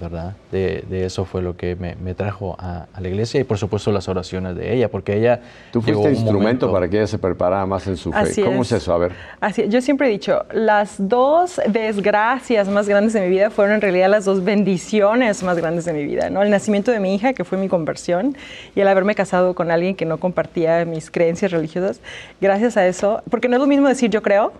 [0.00, 0.34] ¿Verdad?
[0.50, 3.58] De, de eso fue lo que me, me trajo a, a la iglesia y por
[3.58, 5.40] supuesto las oraciones de ella, porque ella...
[5.70, 8.18] Tú fuiste instrumento momento- para que ella se preparara más en su fe.
[8.18, 8.72] Así ¿Cómo es.
[8.72, 8.92] es eso?
[8.94, 9.12] A ver.
[9.40, 13.80] Así, yo siempre he dicho, las dos desgracias más grandes de mi vida fueron en
[13.80, 16.42] realidad las dos bendiciones más grandes de mi vida, ¿no?
[16.42, 18.36] El nacimiento de mi hija, que fue mi conversión,
[18.74, 22.00] y el haberme casado con alguien que no compartía mis creencias religiosas.
[22.40, 24.52] Gracias a eso, porque no es lo mismo decir yo creo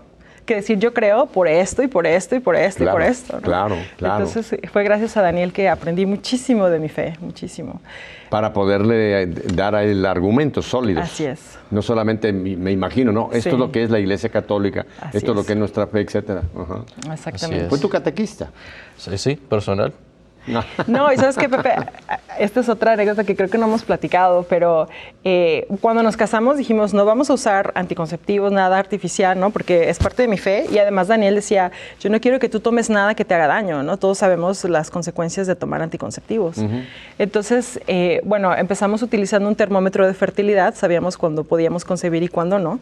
[0.52, 3.36] que decir yo creo por esto y por esto y por esto y por esto.
[3.36, 3.42] ¿no?
[3.42, 4.26] claro, claro.
[4.26, 7.80] Entonces fue gracias a Daniel que aprendí muchísimo de mi fe, muchísimo.
[8.28, 11.04] Para poderle eh, dar a él argumentos sólidos.
[11.04, 11.58] Así es.
[11.70, 13.54] No solamente me imagino, no, esto Sí.
[13.54, 16.00] es lo que es la iglesia católica, Así esto es lo que es nuestra fe,
[16.00, 16.42] etcétera.
[16.54, 17.12] Ajá.
[17.12, 17.64] Exactamente.
[17.64, 17.68] es.
[17.70, 18.50] Fue tu catequista.
[18.96, 19.92] Sí, sí, personal.
[20.86, 21.74] No, y sabes qué, Pepe,
[22.38, 24.88] esta es otra anécdota que creo que no hemos platicado, pero
[25.24, 29.50] eh, cuando nos casamos dijimos, no vamos a usar anticonceptivos, nada artificial, ¿no?
[29.50, 30.66] Porque es parte de mi fe.
[30.70, 31.70] Y además Daniel decía,
[32.00, 33.96] yo no quiero que tú tomes nada que te haga daño, ¿no?
[33.96, 36.56] Todos sabemos las consecuencias de tomar anticonceptivos.
[37.18, 42.58] Entonces, eh, bueno, empezamos utilizando un termómetro de fertilidad, sabíamos cuándo podíamos concebir y cuándo
[42.58, 42.80] no.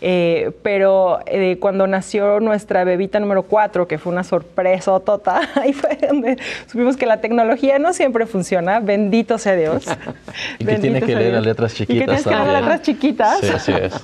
[0.00, 5.72] Eh, pero eh, cuando nació nuestra bebita número 4, que fue una sorpresa tota, ahí
[5.72, 9.86] fue donde supimos que la tecnología no siempre funciona bendito sea Dios.
[10.58, 11.96] y que tiene que leer las letras chiquitas.
[11.96, 13.40] Y que tienes que leer las letras chiquitas.
[13.40, 13.94] Sí, así es.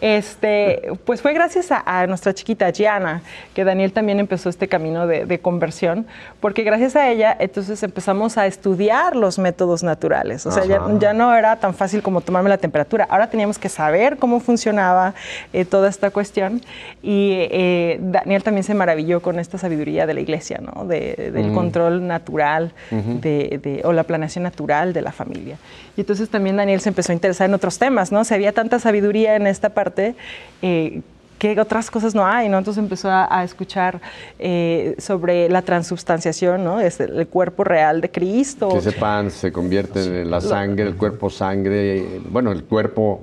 [0.00, 3.22] Este, pues fue gracias a, nuestra chiquita Gianna
[3.54, 6.06] que Daniel también empezó este camino de, conversión,
[6.40, 10.46] porque gracias a ella entonces empezamos a estudiar los métodos naturales.
[10.46, 13.06] O sea, ya, no era tan fácil como tomarme la temperatura.
[13.08, 15.14] Ahora teníamos que saber cómo funcionaba
[15.52, 16.60] eh, toda esta cuestión.
[17.02, 20.84] Y eh, Daniel también se maravilló con esta sabiduría de la iglesia, ¿no?
[20.86, 25.58] del control natural de, o la planeación natural de la familia.
[25.96, 28.24] Y entonces también Daniel se empezó a interesar en otros temas, ¿no?
[28.24, 30.14] Si había tanta sabiduría en esta parte,
[30.62, 31.00] eh,
[31.38, 32.48] ¿qué otras cosas no hay?
[32.48, 32.58] ¿no?
[32.58, 34.00] Entonces empezó a, escuchar
[34.38, 36.80] eh, sobre la transubstanciación, ¿no?
[36.80, 38.68] Es el cuerpo real de Cristo.
[38.68, 43.22] Que ese pan se convierte en la sangre, el cuerpo sangre, bueno, el cuerpo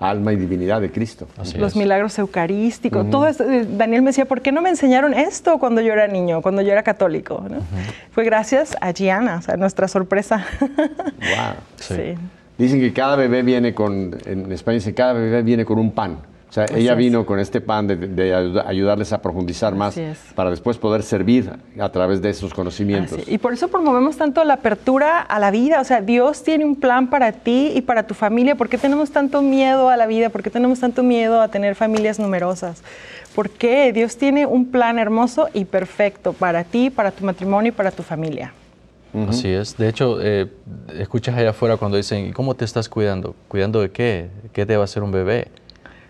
[0.00, 1.28] alma y divinidad de Cristo.
[1.56, 3.44] los milagros eucarísticos, todo esto.
[3.44, 6.62] Eh, Daniel me decía, ¿por qué no me enseñaron esto cuando yo era niño, cuando
[6.62, 7.44] yo era católico?
[8.10, 10.44] Fue gracias a Gianna, o sea, nuestra sorpresa.
[10.60, 11.54] Wow.
[11.76, 12.14] Sí.
[12.56, 16.18] Dicen que cada bebé viene con, en España dice, cada bebé viene con un pan.
[16.50, 18.34] O sea, ella vino con este pan de,
[18.66, 19.96] ayudarles a profundizar más
[20.34, 21.48] para después poder servir
[21.78, 23.20] a través de esos conocimientos.
[23.28, 25.80] Y por eso promovemos tanto la apertura a la vida.
[25.80, 28.56] O sea, Dios tiene un plan para ti y para tu familia.
[28.56, 30.28] ¿Por qué tenemos tanto miedo a la vida?
[30.28, 32.82] ¿Por qué tenemos tanto miedo a tener familias numerosas?
[33.32, 33.92] ¿Por qué?
[33.92, 38.02] Dios tiene un plan hermoso y perfecto para ti, para tu matrimonio y para tu
[38.02, 38.52] familia.
[39.28, 39.76] Así es.
[39.76, 40.48] De hecho, eh,
[40.98, 43.34] escuchas allá afuera cuando dicen, ¿cómo te estás cuidando?
[43.48, 44.30] ¿Cuidando de qué?
[44.52, 45.48] ¿Qué te va a hacer un bebé?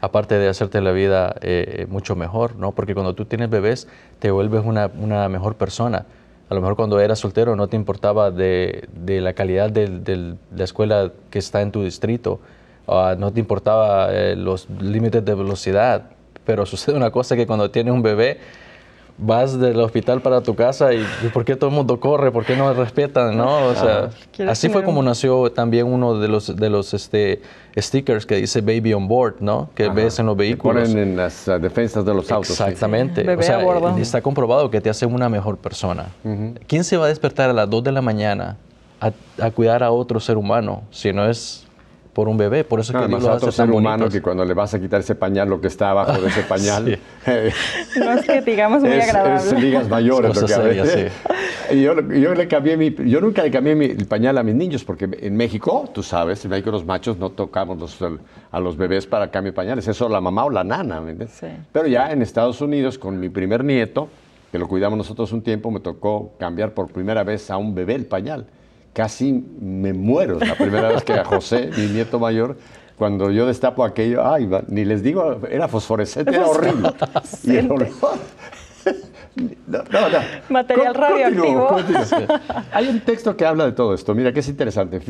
[0.00, 2.72] Aparte de hacerte la vida eh, mucho mejor, ¿no?
[2.72, 3.88] Porque cuando tú tienes bebés
[4.18, 4.88] te vuelves una,
[5.28, 6.06] mejor persona.
[6.48, 11.12] A lo mejor cuando eras soltero no te importaba de, la calidad de, la escuela
[11.30, 12.40] que está en tu distrito,
[12.88, 16.10] no te importaba eh, los límites de velocidad,
[16.44, 18.38] pero sucede una cosa que cuando tienes un bebé,
[19.20, 22.32] vas del hospital para tu casa y, ¿por qué todo el mundo corre?
[22.32, 23.36] ¿Por qué no respetan?
[23.36, 23.66] ¿no?
[23.66, 24.10] O sea,
[24.48, 27.42] así fue como nació también uno de los, de los este,
[27.76, 29.70] stickers que dice Baby on Board, ¿no?
[29.74, 30.88] Que ves en los vehículos.
[30.88, 32.50] ponen en las uh, defensas de los autos.
[32.50, 33.28] Exactamente.
[33.34, 33.60] O sea,
[33.98, 36.06] está comprobado que te hace una mejor persona.
[36.66, 38.56] ¿Quién se va a despertar a las 2 de la mañana
[39.00, 39.12] a,
[39.42, 41.66] a cuidar a otro ser humano si no es
[42.12, 42.64] por un bebé.
[42.64, 45.14] Por eso es que lo hace ser humano que cuando le vas a quitar ese
[45.14, 46.98] pañal, lo que está abajo de ese pañal.
[47.96, 49.36] no es que digamos muy agradable.
[49.36, 50.40] Es ligas mayores.
[50.40, 51.10] Lo que
[51.70, 54.54] y yo, yo, le cambié mi, yo nunca le cambié mi, el pañal a mis
[54.54, 57.98] niños, porque en México, tú sabes, en México los machos no tocamos los,
[58.50, 59.86] a los bebés para cambiar pañales.
[59.86, 61.00] Eso la mamá o la nana.
[61.28, 61.46] Sí.
[61.72, 64.08] Pero ya en Estados Unidos, con mi primer nieto,
[64.50, 67.94] que lo cuidamos nosotros un tiempo, me tocó cambiar por primera vez a un bebé
[67.94, 68.46] el pañal
[68.92, 72.56] casi me muero la primera vez que a José, mi nieto mayor,
[72.96, 76.90] cuando yo destapo aquello, ay, ni les digo, era fosforescente, era horrible.
[77.44, 77.88] Y el olor,
[79.66, 80.18] no, no, no.
[80.48, 81.76] Material radioactivo.
[82.72, 84.14] Hay un texto que habla de todo esto.
[84.14, 85.00] Mira, que es interesante.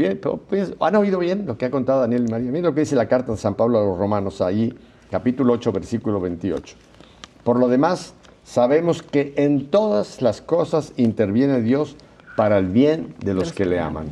[0.49, 2.51] Pues, ¿Han oído bien lo que ha contado Daniel y María?
[2.51, 4.73] Mira lo que dice la carta de San Pablo a los Romanos, ahí,
[5.11, 6.77] capítulo 8, versículo 28.
[7.43, 8.15] Por lo demás,
[8.45, 11.97] sabemos que en todas las cosas interviene Dios
[12.41, 14.07] para el bien de los que le aman.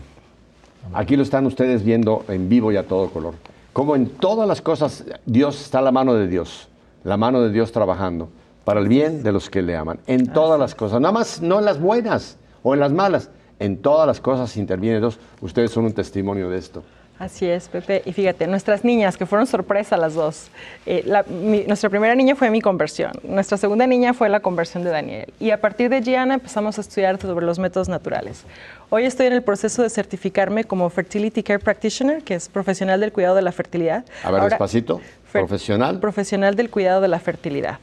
[0.92, 3.32] Aquí lo están ustedes viendo en vivo y a todo color.
[3.72, 6.68] Como en todas las cosas, Dios está la mano de Dios,
[7.04, 8.28] la mano de Dios trabajando
[8.66, 10.00] para el bien de los que le aman.
[10.06, 13.78] En todas las cosas, nada más no en las buenas o en las malas, en
[13.78, 15.18] todas las cosas interviene Dios.
[15.40, 16.82] Ustedes son un testimonio de esto.
[17.18, 18.02] Así es, Pepe.
[18.04, 20.50] Y fíjate, nuestras niñas, que fueron sorpresa las dos.
[20.86, 21.04] Eh,
[21.66, 23.12] nuestra primera niña fue mi conversión.
[23.24, 25.32] Nuestra segunda niña fue la conversión de Daniel.
[25.40, 28.44] Y a partir de Gianna empezamos a estudiar sobre los métodos naturales.
[28.90, 33.12] Hoy estoy en el proceso de certificarme como Fertility Care Practitioner, que es profesional del
[33.12, 34.04] cuidado de la fertilidad.
[34.22, 35.00] A ver, despacito.
[35.32, 35.98] Profesional.
[36.00, 37.78] Profesional del cuidado de la fertilidad.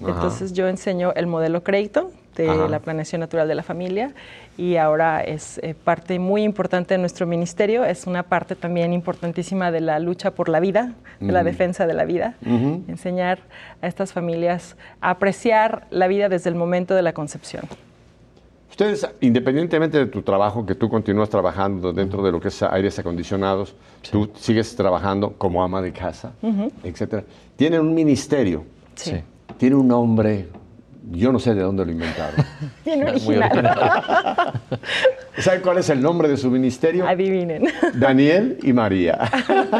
[0.00, 2.08] Entonces yo enseño el modelo Creighton
[2.42, 4.12] de la planeación natural de la familia
[4.56, 9.70] y ahora es eh, parte muy importante de nuestro ministerio, es una parte también importantísima
[9.70, 13.40] de la lucha por la vida, de la defensa de la vida, enseñar
[13.82, 17.64] a estas familias a apreciar la vida desde el momento de la concepción.
[18.70, 22.96] Ustedes, independientemente de tu trabajo, que tú continúas trabajando dentro de lo que es aires
[22.98, 23.74] acondicionados,
[24.08, 26.32] tú sigues trabajando como ama de casa,
[26.84, 27.24] etcétera.
[27.56, 28.64] Tienen un ministerio.
[28.94, 29.20] Sí.
[29.56, 30.46] Tiene un nombre
[31.10, 32.44] yo no sé de dónde lo inventaron.
[32.84, 34.60] Bien original.
[35.38, 37.06] ¿Saben cuál es el nombre de su ministerio?
[37.06, 37.68] Adivinen.
[37.94, 39.30] Daniel y María.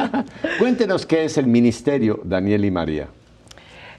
[0.58, 3.08] Cuéntenos qué es el ministerio Daniel y María.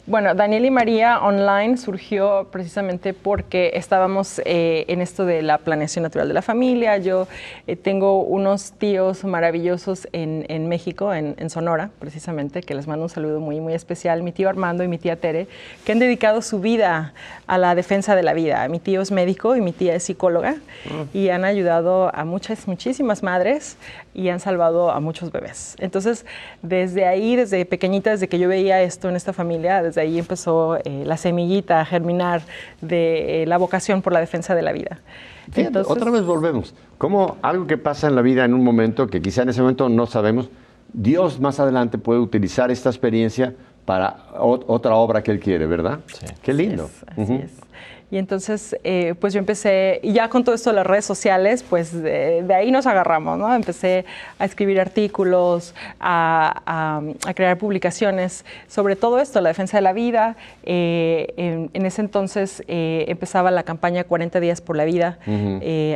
[0.09, 6.01] Bueno, Daniel y María Online surgió precisamente porque estábamos eh, en esto de la planeación
[6.01, 6.97] natural de la familia.
[6.97, 7.27] Yo
[7.67, 13.03] eh, tengo unos tíos maravillosos en, en México, en, en, Sonora, precisamente, que les mando
[13.03, 14.23] un saludo muy, muy especial.
[14.23, 15.47] Mi tío Armando y mi tía Tere,
[15.85, 17.13] que han dedicado su vida
[17.45, 18.67] a la defensa de la vida.
[18.67, 20.53] Mi tío es médico y mi tía es psicóloga
[20.85, 21.15] mm.
[21.15, 23.77] y han ayudado a muchas, muchísimas madres
[24.13, 25.75] y han salvado a muchos bebés.
[25.79, 26.25] Entonces,
[26.61, 30.77] desde ahí, desde pequeñita, desde que yo veía esto en esta familia, desde ahí empezó
[30.77, 32.41] eh, la semillita a germinar
[32.81, 34.99] de eh, la vocación por la defensa de la vida.
[35.55, 36.75] Entonces, otra vez volvemos.
[36.97, 39.89] Como algo que pasa en la vida en un momento que quizá en ese momento
[39.89, 40.49] no sabemos,
[40.93, 43.55] Dios más adelante puede utilizar esta experiencia
[43.85, 45.99] para otra obra que Él quiere, ¿verdad?
[46.07, 46.25] Sí.
[46.41, 46.89] Qué lindo.
[47.07, 47.51] Así es.
[48.11, 51.63] Y entonces, eh, pues yo empecé, y ya con todo esto de las redes sociales,
[51.67, 53.53] pues de, ahí nos agarramos, ¿no?
[53.53, 54.03] Empecé
[54.39, 57.01] a escribir artículos, a,
[57.35, 60.37] crear publicaciones sobre todo esto, la defensa de la vida.
[60.63, 65.19] Eh, en, ese entonces eh, empezaba la campaña 40 días por la vida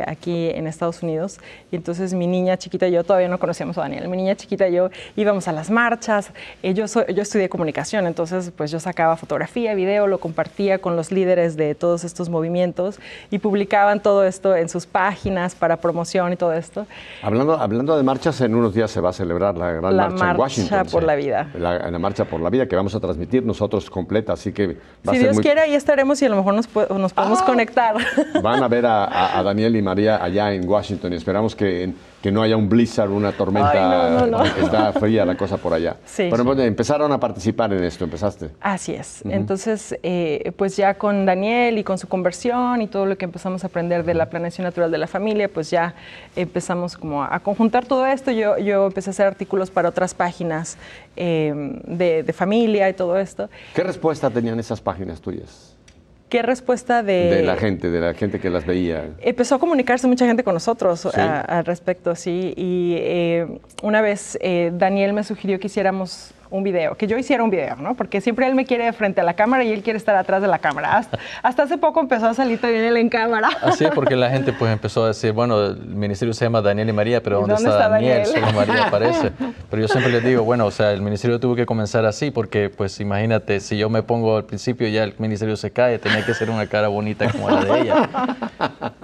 [0.06, 1.40] aquí en Estados Unidos.
[1.72, 4.68] Y entonces mi niña chiquita y yo, todavía no conocíamos a Daniel, mi niña chiquita
[4.68, 6.30] y yo íbamos a las marchas.
[6.62, 11.56] yo, yo estudié comunicación, entonces pues yo sacaba fotografía, video, lo compartía con los líderes
[11.56, 12.98] de todos estos movimientos
[13.30, 16.86] y publicaban todo esto en sus páginas para promoción y todo esto.
[17.22, 20.40] Hablando, hablando de marchas, en unos días se va a celebrar la gran marcha, en
[20.40, 20.70] Washington.
[20.70, 21.50] La marcha por la vida.
[21.54, 24.74] La, la, marcha por la vida que vamos a transmitir nosotros completa, así que va
[25.04, 27.44] Si a ser Dios quiere, ahí estaremos y a lo mejor nos, nos podemos ah.
[27.44, 27.96] conectar.
[28.42, 31.92] Van a ver a, a Daniel y María allá en Washington y esperamos que
[32.24, 34.26] que no haya un blizzard, una tormenta,
[34.58, 35.98] está fría la cosa por allá.
[36.06, 36.28] Sí.
[36.30, 38.48] Pero empezaron a participar en esto, empezaste.
[38.62, 39.20] Así es.
[39.26, 43.62] Entonces, eh, pues ya con Daniel y con su conversión y todo lo que empezamos
[43.62, 45.96] a aprender de la planeación natural de la familia, pues ya
[46.34, 48.30] empezamos como a, conjuntar todo esto.
[48.30, 50.78] Yo, yo empecé a hacer artículos para otras páginas
[51.16, 51.52] eh,
[51.86, 53.50] de, de familia y todo esto.
[53.74, 55.73] ¿Qué respuesta tenían esas páginas tuyas?
[56.28, 57.30] ¿Qué respuesta de...
[57.30, 59.10] De la gente, de la gente que las veía.
[59.20, 62.54] Empezó a comunicarse mucha gente con nosotros al respecto, sí.
[62.56, 67.42] Y eh, una vez eh, Daniel me sugirió que hiciéramos un video, que yo hiciera
[67.42, 67.94] un video, ¿no?
[67.96, 70.46] Porque siempre él me quiere frente a la cámara y él quiere estar atrás de
[70.46, 71.04] la cámara.
[71.42, 73.48] Hasta, hace poco empezó a salir también él en cámara.
[73.60, 76.88] Así es, porque la gente pues empezó a decir, bueno, el ministerio se llama Daniel
[76.88, 78.24] y María, pero ¿dónde, está, Daniel?
[78.24, 79.32] Solo María aparece.
[79.68, 82.70] Pero yo siempre les digo, bueno, o sea, el ministerio tuvo que comenzar así, porque
[82.70, 86.34] pues imagínate, si yo me pongo al principio ya el ministerio se cae, tenía que
[86.34, 88.08] ser una cara bonita como la de ella.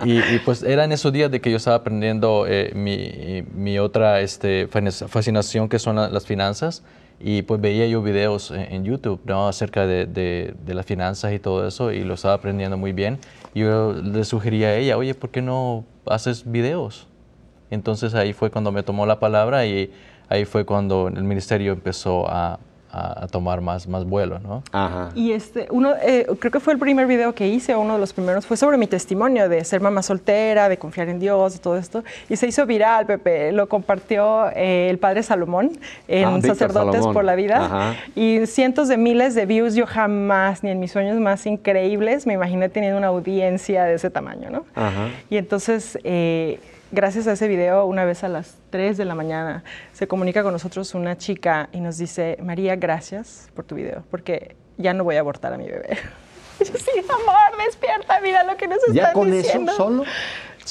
[0.03, 4.21] Y, pues era en esos días de que yo estaba aprendiendo eh, mi, mi, otra
[4.21, 6.83] este, fascinación que son las finanzas
[7.21, 9.47] y pues veía yo videos en, YouTube ¿no?
[9.47, 13.19] acerca de, de, las finanzas y todo eso y lo estaba aprendiendo muy bien.
[13.55, 17.07] Yo le sugería a ella, oye, ¿por qué no haces videos?
[17.71, 19.93] Entonces ahí fue cuando me tomó la palabra y
[20.29, 22.59] ahí fue cuando el ministerio empezó a,
[22.93, 24.63] a, tomar más, más vuelo, ¿no?
[24.73, 25.11] Ajá.
[25.15, 28.13] Y este, uno, eh, creo que fue el primer video que hice, uno de los
[28.13, 31.77] primeros, fue sobre mi testimonio de ser mamá soltera, de confiar en Dios, y todo
[31.77, 32.03] esto.
[32.29, 33.53] Y se hizo viral, Pepe.
[33.53, 35.73] Lo compartió eh, el padre Salomón
[36.09, 37.65] en ah, Sacerdotes por la Vida.
[37.65, 37.97] Ajá.
[38.15, 39.75] Y cientos de miles de views.
[39.75, 44.11] Yo jamás, ni en mis sueños más increíbles, me imaginé teniendo una audiencia de ese
[44.11, 44.65] tamaño, ¿no?
[44.75, 45.09] Ajá.
[45.29, 45.99] Y entonces...
[46.05, 46.59] Eh,
[46.91, 50.53] gracias a ese video, una vez a las 3 de la mañana, se comunica con
[50.53, 55.17] nosotros una chica y nos dice, María, gracias por tu video, porque ya no voy
[55.17, 55.99] a abortar a mi bebé.
[56.61, 60.05] Yo, sí, amor, despierta, mira lo que nos están ¿Ya con eso solo?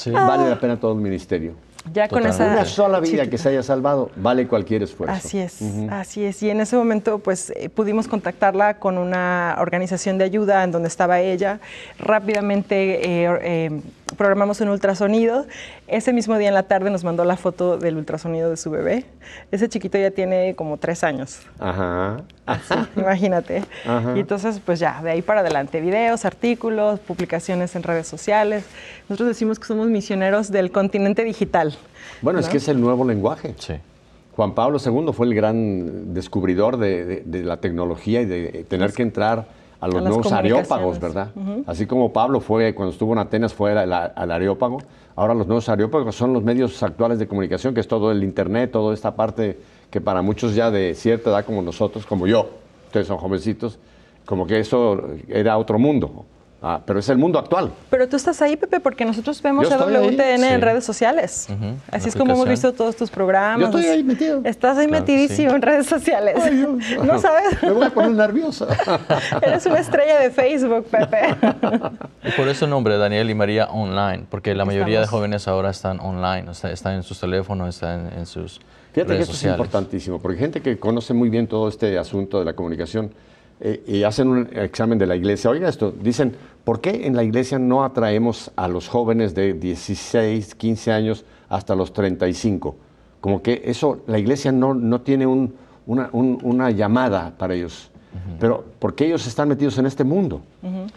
[0.06, 1.54] Vale la pena todo el ministerio.
[1.92, 5.14] Ya con esa una sola vida que se haya salvado vale cualquier esfuerzo.
[5.14, 6.42] Así es, así es.
[6.42, 10.88] Y en ese momento, pues eh, pudimos contactarla con una organización de ayuda en donde
[10.88, 11.58] estaba ella.
[11.98, 13.80] Rápidamente eh, eh,
[14.20, 15.46] programamos un ultrasonido.
[15.88, 19.06] Ese mismo día en la tarde nos mandó la foto del ultrasonido de su bebé.
[19.50, 21.40] Ese chiquito ya tiene como tres años.
[21.58, 22.18] Ajá.
[22.96, 23.64] imagínate.
[24.14, 28.66] Y entonces, pues ya, de ahí para adelante, videos, artículos, publicaciones en redes sociales.
[29.08, 31.74] Nosotros decimos que somos misioneros del continente digital.
[32.20, 33.54] Bueno, es que es el nuevo lenguaje.
[33.58, 33.76] Sí.
[34.36, 39.46] Juan Pablo II fue el gran descubridor de, la tecnología y de tener que entrar
[39.80, 41.30] a los nuevos areópagos, ¿verdad?
[41.66, 43.92] Así como Pablo fue, cuando estuvo en Atenas, fue al,
[44.30, 44.78] areópago,
[45.16, 48.70] ahora los nuevos areópagos son los medios actuales de comunicación, que es todo el Internet,
[48.72, 49.58] toda esta parte
[49.90, 52.48] que para muchos ya de cierta edad como nosotros, como yo,
[52.86, 53.78] ustedes son jovencitos,
[54.26, 56.24] como que eso era otro mundo.
[56.62, 57.72] Ah, pero es el mundo actual.
[57.88, 61.48] Pero tú estás ahí, Pepe, porque nosotros vemos a WTN en redes sociales.
[61.90, 63.60] Así es como hemos visto todos tus programas.
[63.60, 64.42] Yo estoy ahí metido.
[64.44, 66.36] Estás ahí metidísimo en redes sociales.
[67.02, 67.62] ¿No sabes?
[67.62, 68.66] Me voy a poner nerviosa.
[69.42, 71.34] Eres una estrella de Facebook, Pepe.
[72.24, 75.70] y por eso el nombre Daniel y María Online, porque la mayoría de jóvenes ahora
[75.70, 78.60] están online, o sea, están en sus teléfonos, están en, sus
[78.92, 82.44] Fíjate que esto es importantísimo, porque gente que conoce muy bien todo este asunto de
[82.44, 83.12] la comunicación,
[83.60, 85.50] eh, y hacen un examen de la iglesia.
[85.50, 86.34] Oiga esto, dicen,
[86.64, 91.74] ¿por qué en la iglesia no atraemos a los jóvenes de 16, 15 años hasta
[91.74, 92.76] los 35?
[93.20, 95.54] Como que eso, la iglesia no, no tiene un,
[95.86, 97.90] una, un- una llamada para ellos.
[98.40, 100.40] Pero porque ellos están metidos en este mundo.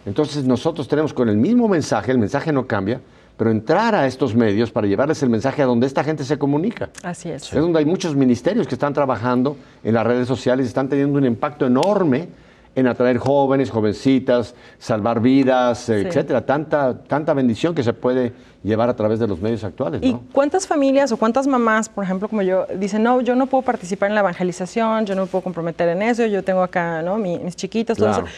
[0.05, 3.01] Entonces nosotros tenemos con el mismo mensaje, el mensaje no cambia,
[3.37, 6.89] pero entrar a estos medios para llevarles el mensaje a donde esta gente se comunica.
[7.03, 7.43] Así es.
[7.53, 11.19] Es donde hay muchos ministerios que están trabajando en las redes sociales y están teniendo
[11.19, 12.29] un impacto enorme
[12.75, 15.93] en atraer jóvenes, jovencitas, salvar vidas, Sí.
[15.93, 16.45] etcétera.
[16.45, 20.21] Tanta, tanta bendición que se puede llevar a través de los medios actuales, ¿Y ¿no?
[20.31, 24.09] cuántas familias o cuántas mamás, por ejemplo, como yo, dicen, no, yo no puedo participar
[24.09, 27.17] en la evangelización, yo no me puedo comprometer en eso, yo tengo acá, ¿no?
[27.17, 28.25] Mi- mis chiquitos, todo Claro.
[28.25, 28.35] eso.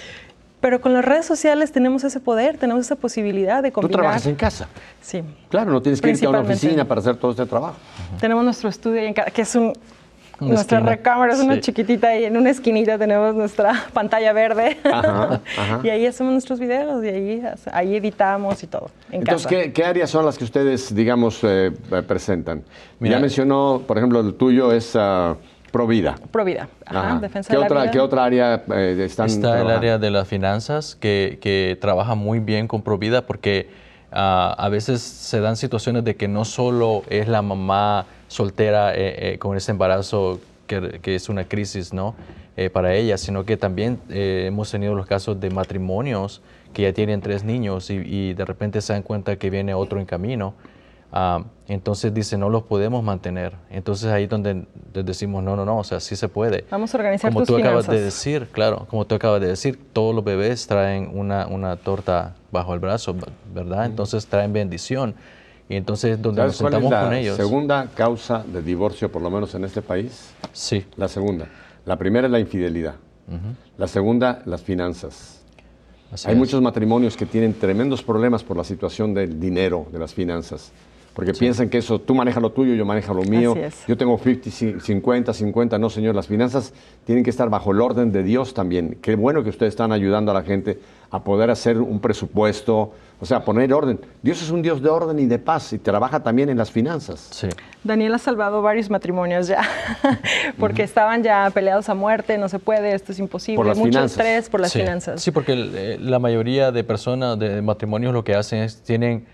[0.62, 4.02] Pero con las redes sociales tenemos ese poder, tenemos esa posibilidad de Tú combinar.
[4.02, 4.68] trabajas en casa.
[5.00, 5.22] Sí.
[5.50, 7.76] Claro, no tienes que irte a una oficina para hacer todo este trabajo.
[8.20, 9.74] Tenemos nuestro estudio en que es un...
[10.40, 10.92] Nuestra esquina.
[10.96, 14.78] recámara es una chiquitita y en una esquinita tenemos nuestra pantalla verde.
[14.84, 15.80] Ajá, ajá.
[15.84, 19.62] y ahí hacemos nuestros videos y ahí, ahí editamos y todo en Entonces, casa.
[19.64, 21.72] ¿qué, qué áreas son las que ustedes, digamos, eh,
[22.08, 22.64] presentan?
[23.00, 25.36] Mira- ya mencionó, por ejemplo, el tuyo es ah,
[25.72, 26.16] Provida.
[26.32, 27.20] Provida, ajá, Ajá.
[27.20, 27.92] defensa ¿Qué de la otra, vida.
[27.92, 32.40] ¿Qué otra área eh, están Está el área de las finanzas que, que trabaja muy
[32.40, 33.70] bien con Provida porque
[34.12, 39.34] ah, a veces se dan situaciones de que no solo es la mamá soltera eh,
[39.34, 42.16] eh, con ese embarazo que, que es una crisis ¿no?
[42.58, 46.42] Eh, para ella, sino que también hemos tenido los casos de matrimonios
[46.74, 50.00] que ya tienen tres niños y, y de repente se dan cuenta que viene otro
[50.00, 50.54] en camino.
[51.18, 53.54] Ah, entonces dice, no los podemos mantener.
[53.70, 56.66] Entonces ahí donde les decimos, no, no, no, o sea, sí se puede.
[56.70, 59.80] Vamos a organizar Como tus tú acabas de decir, claro, como tú acabas de decir,
[59.94, 63.16] todos los bebés traen una, una torta bajo el brazo,
[63.54, 63.86] ¿verdad?
[63.86, 65.16] Entonces traen bendición.
[65.68, 67.38] Y entonces donde nos ¿Sabes cuál es sentamos la con ellos.
[67.38, 70.32] segunda causa de divorcio, por lo menos en este país?
[70.54, 71.48] Sí, La segunda.
[71.86, 72.96] La primera es la infidelidad.
[73.78, 75.42] La segunda, las finanzas.
[76.12, 76.38] así Hay es.
[76.38, 80.72] muchos matrimonios que tienen tremendos problemas por la situación del dinero, de las finanzas.
[81.16, 83.54] Porque piensan que eso, tú manejas lo tuyo, yo manejo lo mío.
[83.54, 83.88] Así es.
[83.88, 85.80] Yo tengo 50, ci- 50, 50.
[85.80, 86.74] No, señor, las finanzas
[87.06, 88.98] tienen que estar bajo el orden de Dios también.
[89.02, 90.78] Qué bueno que ustedes están ayudando a la gente
[91.12, 92.92] a poder hacer un presupuesto,
[93.22, 93.98] o sea, poner orden.
[94.24, 97.30] Dios es un Dios de orden y de paz y trabaja también en las finanzas.
[97.32, 97.48] Sí.
[97.86, 99.62] Daniel ha salvado varios matrimonios ya,
[100.60, 103.92] porque estaban ya peleados a muerte, no se puede, esto es imposible, Por las mucho
[103.92, 104.18] finanzas.
[104.18, 104.80] estrés por las sí.
[104.80, 105.22] finanzas.
[105.22, 109.26] Sí, porque eh, la mayoría de personas, de matrimonios, lo que hacen es tienen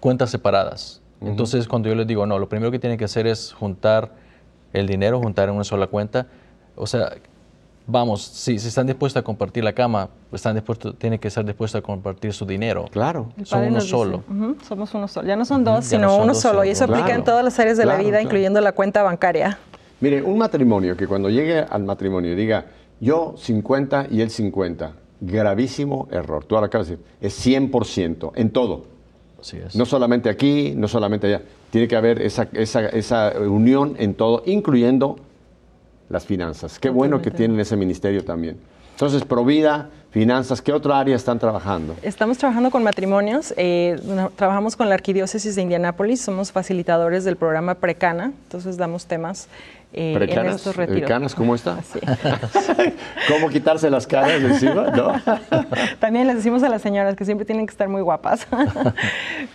[0.00, 1.02] cuentas separadas.
[1.20, 4.12] Entonces, cuando yo les digo, no, lo primero que tienen que hacer es juntar
[4.72, 6.26] el dinero, juntar en una sola cuenta.
[6.76, 7.10] O sea,
[7.86, 11.80] vamos, si, si están dispuestos a compartir la cama, están dispuestos, tienen que estar dispuestos
[11.80, 12.84] a compartir su dinero.
[12.92, 13.30] Claro.
[13.36, 14.22] El Son Padre uno solo.
[14.30, 15.26] "Ujú, somos uno solo.
[15.26, 16.52] Ya no son dos, sino no son uno dos, solo.
[16.60, 18.24] sino Y eso aplica en todas las áreas de la vida, claro.
[18.24, 19.58] incluyendo la cuenta bancaria.
[20.00, 22.66] Mire, un matrimonio que cuando llegue al matrimonio diga
[23.00, 26.44] yo 50 y él 50, gravísimo error.
[26.44, 28.84] Tú ahora acabas de decir, es 100% en todo.
[29.40, 29.76] Así es.
[29.76, 31.42] No solamente aquí, no solamente allá.
[31.70, 35.16] Tiene que haber esa, esa, esa unión en todo, incluyendo
[36.08, 36.78] las finanzas.
[36.78, 38.58] Qué bueno que tienen ese ministerio también.
[38.92, 41.94] Entonces, Provida, finanzas, ¿qué otra área están trabajando?
[42.02, 47.36] Estamos trabajando con matrimonios, eh, no- trabajamos con la Arquidiócesis de Indianápolis, somos facilitadores del
[47.36, 49.46] programa Precana, entonces damos temas
[49.92, 50.56] eh, en ¿Precanas?
[50.56, 51.08] estos ¿El retiros.
[51.08, 51.78] canas cómo está?
[51.78, 51.98] Así.
[53.28, 54.90] ¿Cómo quitarse las caras de encima?
[54.90, 55.12] ¿No?
[55.98, 58.46] También les decimos a las señoras que siempre tienen que estar muy guapas,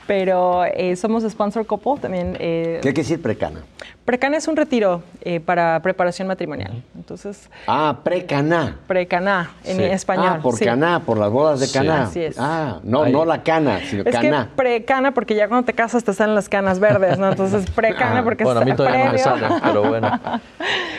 [0.08, 2.36] pero eh, somos sponsor couple también.
[2.40, 3.62] eh, ¿Qué quiere decir precana?
[4.06, 8.76] Precana es un retiro eh, para preparación matrimonial, entonces Ah, precaná.
[8.86, 9.84] Precaná en Sí.
[9.84, 10.26] español.
[10.28, 10.66] Ah, por sí.
[10.66, 11.74] Caná, por las bodas de Sí.
[11.80, 12.04] Caná.
[12.04, 12.36] Así es.
[12.38, 13.14] Ah, no, Ay.
[13.14, 14.50] no la cana, sino Es Caná.
[14.50, 17.30] que precana porque ya cuando te casas te salen las canas verdes, ¿no?
[17.30, 19.24] Entonces precana Ah, porque bueno, a mí todavía no me previo.
[19.48, 20.20] sale, pero bueno.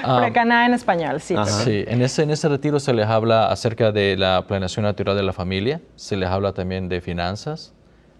[0.06, 1.34] Ah, Precaná en español, sí.
[1.46, 5.22] Sí, en ese, en ese retiro se les habla acerca de la planeación natural de
[5.22, 7.72] la familia, se les habla también de finanzas,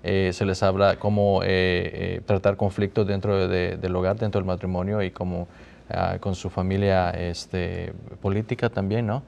[0.05, 4.47] eh, se les habla cómo eh, eh, tratar conflictos dentro de- del hogar, dentro del
[4.47, 5.49] matrimonio y cómo
[5.91, 7.93] ah, con su familia este,
[8.23, 9.23] política también, ¿no?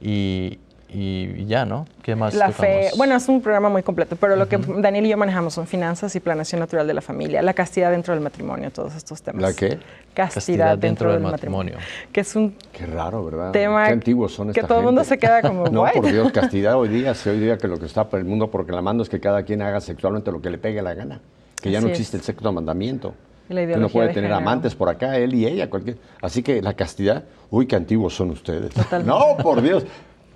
[0.00, 0.58] Y,
[0.92, 1.86] y ya, ¿no?
[2.02, 5.10] ¿Qué más La fe, bueno, es un programa muy completo, pero lo que Daniel y
[5.10, 8.70] yo manejamos son finanzas y planeación natural de la familia, la castidad dentro del matrimonio,
[8.70, 9.42] todos estos temas.
[9.42, 9.78] ¿La qué?
[10.14, 11.76] Castidad, dentro, del matrimonio.
[12.12, 13.52] Que es un Qué raro, ¿verdad?
[13.52, 16.76] Tema Qué antiguos son que todo el mundo se queda como, No, por Dios, castidad
[16.76, 19.20] hoy día, se hoy día que lo que está por el mundo proclamando es que
[19.20, 21.20] cada quien haga sexualmente lo que le pegue la gana.
[21.62, 21.92] Que ya no es.
[21.92, 23.14] existe el sexto mandamiento.
[23.48, 24.48] Que uno puede de tener género.
[24.48, 25.96] amantes por acá, él y ella, cualquier.
[26.22, 28.72] Así que la castidad, uy, qué antiguos son ustedes.
[28.72, 29.10] Totalmente.
[29.10, 29.84] No, por Dios.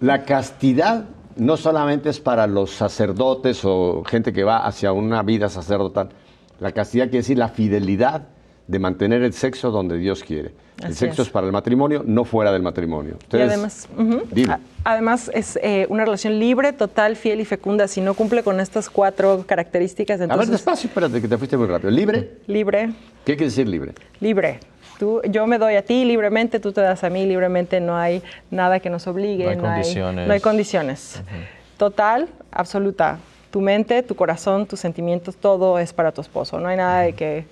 [0.05, 1.05] La castidad
[1.37, 6.11] no solamente es para los sacerdotes o gente que va hacia una vida sacerdotal.
[6.61, 8.27] La castidad quiere decir la fidelidad
[8.67, 10.53] de mantener el sexo donde Dios quiere.
[10.83, 11.29] el sexo es.
[11.29, 11.33] es.
[11.33, 13.17] para el matrimonio, no fuera del matrimonio.
[13.33, 13.89] Y además.
[14.51, 17.89] A- además es eh, una relación libre, total, fiel y fecunda.
[17.89, 21.57] Si no cumple con estas cuatro características, A ver, entonces despacio, espérate, que te fuiste
[21.57, 21.91] muy rápido.
[21.91, 22.41] ¿Libre?
[22.47, 22.89] libre,
[23.25, 23.93] ¿Qué quiere decir libre?
[24.21, 24.61] libre.
[24.99, 28.23] Tú, yo me doy a ti libremente, tú te das a mí libremente, no hay
[28.51, 30.27] nada que nos obligue, No hay condiciones.
[30.29, 31.23] no hay condiciones.
[31.77, 33.19] Total, absoluta.
[33.51, 36.59] Tu mente, tu corazón, tus sentimientos, todo es para tu esposo.
[36.61, 37.45] No hay nada de que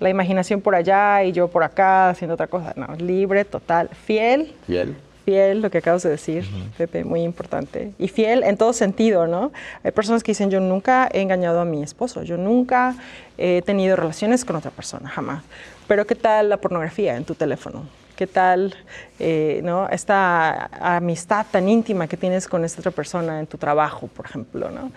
[0.00, 2.72] la imaginación por allá y yo por acá haciendo otra cosa.
[2.76, 4.94] No, libre, total, fiel, Fiel.
[5.24, 6.44] fiel, lo que acabas de decir,
[6.76, 7.92] Pepe, muy importante.
[7.98, 9.52] Y fiel en todo sentido, ¿no?
[9.82, 12.94] Hay personas que dicen, yo nunca he engañado a mi esposo, yo nunca
[13.38, 15.42] he tenido relaciones con otra persona, jamás.
[15.86, 17.84] Pero ¿qué tal la pornografía en tu teléfono?
[18.16, 18.74] ¿Qué tal
[19.18, 19.88] eh, ¿no?
[19.88, 20.66] esta
[20.96, 24.70] amistad tan íntima que tienes con esta otra persona en tu trabajo, por ejemplo?
[24.70, 24.90] ¿no?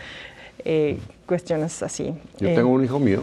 [0.63, 2.13] Eh, cuestiones así.
[2.39, 3.21] Yo Eh, tengo un hijo mío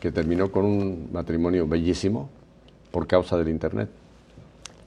[0.00, 2.28] que terminó con un matrimonio bellísimo
[2.90, 3.88] por causa del Internet.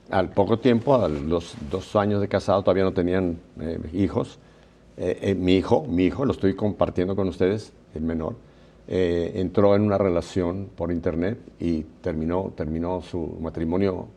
[0.09, 4.39] Al poco tiempo, a los dos años de casado, todavía no tenían eh, hijos.
[4.95, 8.35] Eh, mi hijo, mi hijo, lo estoy compartiendo con ustedes, el menor,
[8.87, 14.07] eh, entró en una relación por Internet y terminó, terminó su matrimonio,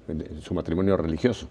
[0.41, 1.49] su matrimonio religioso.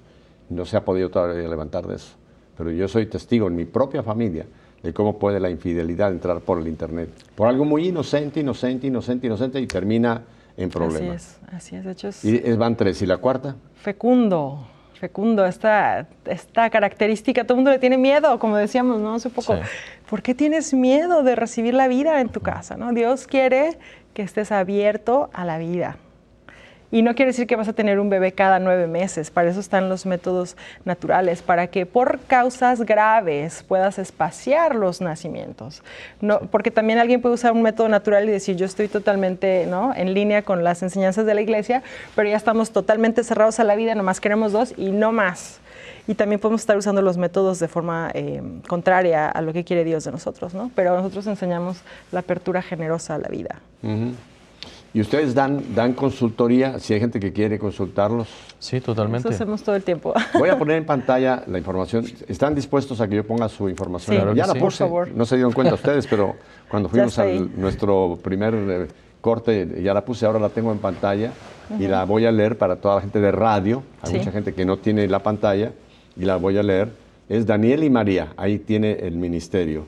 [0.50, 2.14] No se ha podido todavía levantar de eso.
[2.58, 4.46] Pero yo soy testigo en mi propia familia
[4.82, 7.10] de cómo puede la infidelidad entrar por el Internet.
[7.36, 10.24] Por algo muy inocente, inocente, inocente, inocente y termina
[10.58, 11.40] en Así problemas.
[11.44, 11.86] es, así es.
[11.86, 13.02] De hecho, es Y van tres.
[13.02, 13.56] ¿Y la cuarta?
[13.76, 14.66] fecundo,
[15.00, 19.16] fecundo, esta, esta característica, todo el mundo le tiene miedo, como decíamos, ¿no?
[19.16, 19.56] Hace poco.
[19.56, 19.62] Sí.
[20.10, 22.92] ¿Por qué tienes miedo de recibir la vida en tu casa, no?
[22.92, 23.78] Dios quiere
[24.14, 25.98] que estés abierto a la vida.
[26.92, 29.60] Y no quiere decir que vas a tener un bebé cada nueve meses, para eso
[29.60, 35.84] están los métodos naturales, para que por causas graves puedas espaciar los nacimientos.
[36.20, 39.94] No, porque también alguien puede usar un método natural y decir, yo estoy totalmente ¿no?
[39.96, 41.84] en línea con las enseñanzas de la iglesia,
[42.16, 45.60] pero ya estamos totalmente cerrados a la vida, nomás queremos dos y no más.
[46.08, 49.84] Y también podemos estar usando los métodos de forma eh, contraria a lo que quiere
[49.84, 50.72] Dios de nosotros, ¿no?
[50.74, 53.60] Pero nosotros enseñamos la apertura generosa a la vida.
[54.94, 58.28] ¿Y ustedes dan, dan consultoría si hay gente que quiere consultarlos?
[58.58, 59.28] Sí, totalmente.
[59.28, 60.14] Eso hacemos todo el tiempo.
[60.38, 62.06] Voy a poner en pantalla la información.
[62.28, 64.16] ¿Están dispuestos a que yo ponga su información?
[64.16, 64.60] Sí, Claro ya la sí.
[64.60, 64.84] puse.
[64.84, 65.12] por favor.
[65.16, 66.36] No se dieron cuenta ustedes, pero
[66.70, 67.26] cuando fuimos a
[67.56, 68.88] nuestro primer eh,
[69.22, 71.34] corte, ya la puse, ahora la tengo en pantalla
[71.80, 73.84] y la voy a leer para toda la gente de radio.
[74.02, 74.18] Hay Sí.
[74.18, 75.72] mucha gente que no tiene la pantalla
[76.18, 76.90] y la voy a leer.
[77.30, 79.86] Es Daniel y María, ahí tiene el ministerio.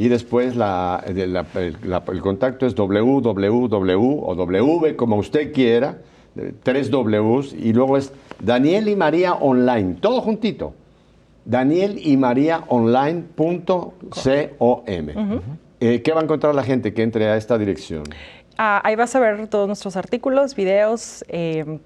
[0.00, 5.52] Y después la- de la- el, la- el contacto es www o w, como usted
[5.52, 5.98] quiera,
[6.62, 8.10] tres Ws, y luego es
[8.42, 10.72] Daniel y María Online, todo juntito.
[11.44, 13.90] Daniel y María Online.com.
[15.82, 18.04] Eh, ¿Qué va a encontrar la gente que entre a esta dirección?
[18.56, 21.24] Ah, ahí vas a ver todos nuestros artículos, videos.
[21.28, 21.78] eh,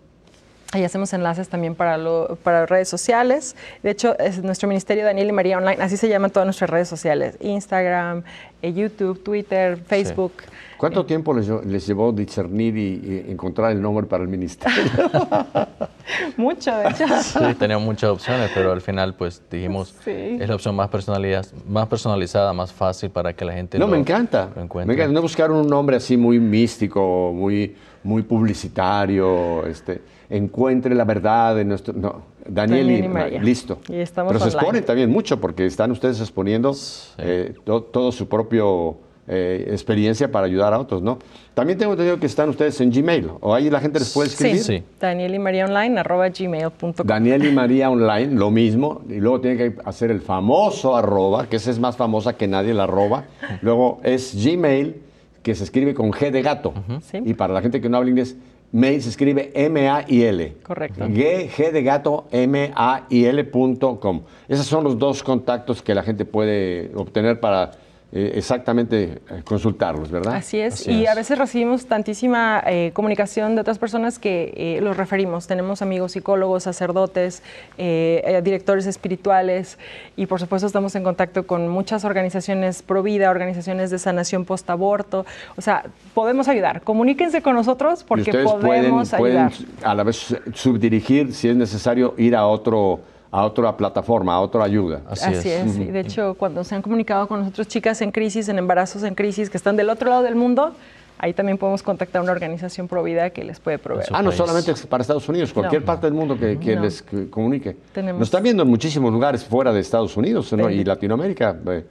[0.74, 3.54] ahí hacemos enlaces también para, lo- para redes sociales.
[3.82, 6.88] De hecho, es nuestro ministerio Daniel y María Online, así se llaman todas nuestras redes
[6.88, 7.36] sociales.
[7.40, 8.24] Instagram,
[8.60, 10.32] eh, YouTube, Twitter, Facebook.
[10.76, 14.82] ¿Cuánto tiempo les, les llevó discernir y, y encontrar el nombre para el ministerio?
[16.36, 17.06] Mucho, de hecho.
[17.22, 20.10] Sí, teníamos muchas opciones, pero al final pues dijimos, Sí.
[20.40, 23.92] es la opción más personalizada, más personalizada, más fácil para que la gente No, lo-
[23.92, 24.46] me encanta.
[24.50, 24.94] lo Me encuentre.
[24.94, 25.12] encanta.
[25.12, 29.64] No buscaron un nombre así muy místico, muy, muy publicitario.
[29.66, 31.94] Este, encuentre la verdad de nuestro.
[31.94, 33.42] No, Daniel, Daniel y, y María.
[33.42, 33.78] Listo.
[33.88, 34.58] Y estamos Pero se online.
[34.60, 36.74] exponen también mucho porque están ustedes exponiendo
[37.18, 38.98] eh, to- todo su propio.
[39.26, 41.18] eh, experiencia para ayudar a otros, ¿no?
[41.54, 44.58] También tengo entendido que están ustedes en Gmail, o ahí la gente les puede escribir.
[44.62, 44.82] Sí.
[45.00, 46.92] Daniel y María Online, arroba gmail.com.
[47.06, 49.00] Daniel y María Online, lo mismo.
[49.08, 52.74] Y luego tiene que hacer el famoso arroba, que esa es más famosa que nadie,
[52.74, 53.24] la arroba.
[53.62, 54.96] Luego es Gmail,
[55.42, 56.74] que se escribe con G de gato.
[57.10, 57.22] Sí.
[57.24, 58.36] Y para la gente que no habla inglés,
[58.74, 60.56] mail se escribe M-A-I-L.
[60.62, 61.06] Correcto.
[61.06, 64.22] G, G de gato, M-A-I-L.com.
[64.48, 67.70] Esos son los dos contactos que la gente puede obtener para
[68.16, 70.36] eh, exactamente eh, consultarlos, ¿verdad?
[70.36, 71.08] Así es, Así y es.
[71.08, 75.48] a veces recibimos tantísima eh, comunicación de otras personas que eh, los referimos.
[75.48, 77.42] Tenemos amigos psicólogos, sacerdotes,
[77.76, 79.78] directores espirituales
[80.14, 85.26] y por supuesto estamos en contacto con muchas organizaciones pro vida, organizaciones de sanación post-aborto.
[85.56, 85.84] O sea,
[86.14, 86.82] podemos ayudar.
[86.82, 89.52] Comuníquense con nosotros porque pueden, podemos pueden ayudar.
[89.82, 93.00] a la vez subdirigir, si es necesario, ir a otro
[93.35, 95.01] a otra plataforma, a otra ayuda.
[95.11, 95.76] Así, Así es.
[95.76, 99.16] y de hecho, cuando se han comunicado con nosotros chicas en crisis, en embarazos en
[99.16, 100.72] crisis, que están del otro lado del mundo,
[101.18, 104.07] ahí también podemos contactar a una organización pro vida que les puede proveer.
[104.12, 104.37] Ah, no país.
[104.39, 105.87] solamente es para Estados Unidos, cualquier No.
[105.87, 106.82] parte del mundo que, que No.
[106.82, 107.76] les que comunique.
[107.93, 110.70] Tenemos- Nos están viendo en muchísimos lugares fuera de Estados Unidos ¿no?
[110.70, 110.85] y.
[110.85, 111.57] Latinoamérica.
[111.66, 111.85] eh,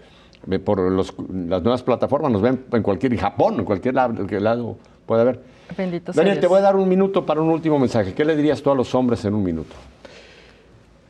[0.49, 4.77] eh, por los- las nuevas plataformas nos ven en cualquier, Japón, en cualquier lado, lado
[5.05, 5.41] puede haber.
[5.77, 8.13] Bendito sea Daniel, te voy a dar un minuto para un último mensaje.
[8.13, 9.73] ¿Qué le dirías tú a los hombres en un minuto?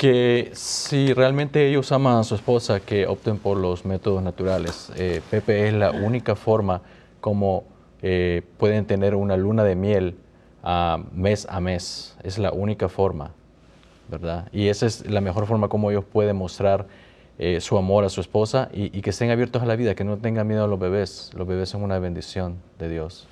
[0.04, 4.92] Que si realmente ellos aman a su esposa, que opten por los métodos naturales.
[4.98, 6.82] Eh, Pepe es la única forma
[7.22, 7.64] como
[8.02, 10.18] eh, pueden tener una luna de miel
[11.14, 12.18] mes a mes.
[12.22, 13.32] Es la única forma,
[14.10, 14.50] ¿verdad?
[14.52, 16.86] Y esa es la mejor forma como ellos pueden mostrar
[17.40, 20.04] eh, su amor a su esposa y, y que estén abiertos a la vida, que
[20.04, 21.32] no tengan miedo a los bebés.
[21.34, 23.30] Los bebés son una bendición de Dios.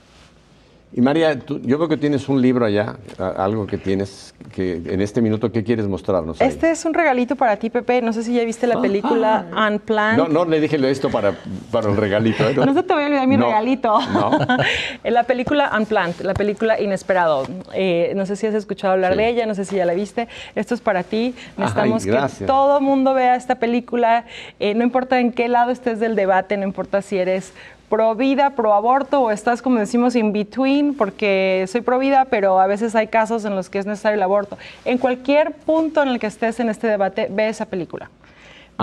[0.93, 2.97] Y María, tú- yo veo que tienes un libro allá,
[3.37, 6.41] algo que tienes, que en este minuto, ¿qué quieres mostrarnos?
[6.41, 6.49] ahí?
[6.49, 8.01] Este es un regalito para ti, Pepe.
[8.01, 10.17] No sé si ya viste la película Unplanned.
[10.17, 11.33] No, no le dije esto para,
[11.71, 12.43] para el regalito.
[12.49, 12.55] ¿eh?
[12.65, 13.99] No se te voy a olvidar mi No, regalito.
[14.11, 14.31] No.
[15.05, 17.47] En la película Unplanned, la película Inesperado.
[17.73, 19.17] Eh, no sé si has escuchado hablar Sí.
[19.19, 20.27] de ella, no sé si ya la viste.
[20.55, 21.33] Esto es para ti.
[21.57, 24.25] Necesitamos que todo mundo vea esta película.
[24.59, 27.53] Eh, no importa en qué lado estés del debate, no importa si eres
[27.91, 32.59] pro vida, pro aborto o estás, como decimos, in between, porque soy pro vida, pero
[32.59, 34.57] a veces hay casos en los que es necesario el aborto.
[34.85, 38.09] En cualquier punto en el que estés en este debate, ve esa película.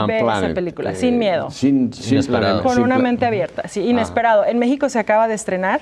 [0.06, 1.50] Ve esa película, eh, sin miedo.
[1.50, 2.22] Sin, sin
[2.62, 4.44] Con sin una mente abierta, sí, inesperado.
[4.44, 5.80] En México se acaba de estrenar.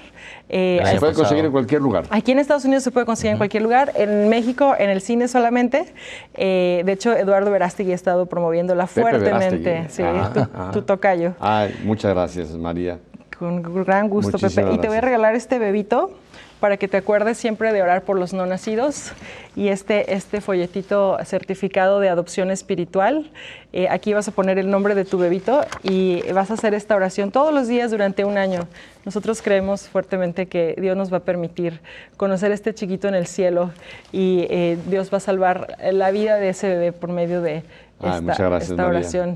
[0.48, 1.14] eh, Se puede pasado.
[1.16, 2.04] conseguir en cualquier lugar.
[2.08, 5.28] Aquí en Estados Unidos se puede conseguir en cualquier lugar, en México en el cine
[5.28, 5.92] solamente.
[6.32, 9.70] Eh, de hecho, Eduardo Verástegui ha estado promoviéndola Pepe fuertemente.
[9.70, 9.88] Verástegui.
[9.90, 10.70] Sí, Ah, tu, ah.
[10.72, 11.34] tu tocayo.
[11.38, 12.98] Ay, muchas gracias, María.
[13.38, 14.74] Con gran gusto, Muchísimas Pepe.
[14.74, 15.04] Y te voy a gracias.
[15.04, 16.12] regalar este bebito
[16.60, 19.12] para que te acuerdes siempre de orar por los no nacidos
[19.54, 23.30] y este, este folletito certificado de adopción espiritual.
[23.72, 26.96] Eh, aquí vas a poner el nombre de tu bebito y vas a hacer esta
[26.96, 28.66] oración todos los días durante un año.
[29.04, 31.80] Nosotros creemos fuertemente que Dios nos va a permitir
[32.16, 33.70] conocer este chiquito en el cielo
[34.10, 37.64] y eh, Dios va a salvar la vida de ese bebé por medio de
[38.00, 39.34] Ay, esta, muchas gracias, esta María.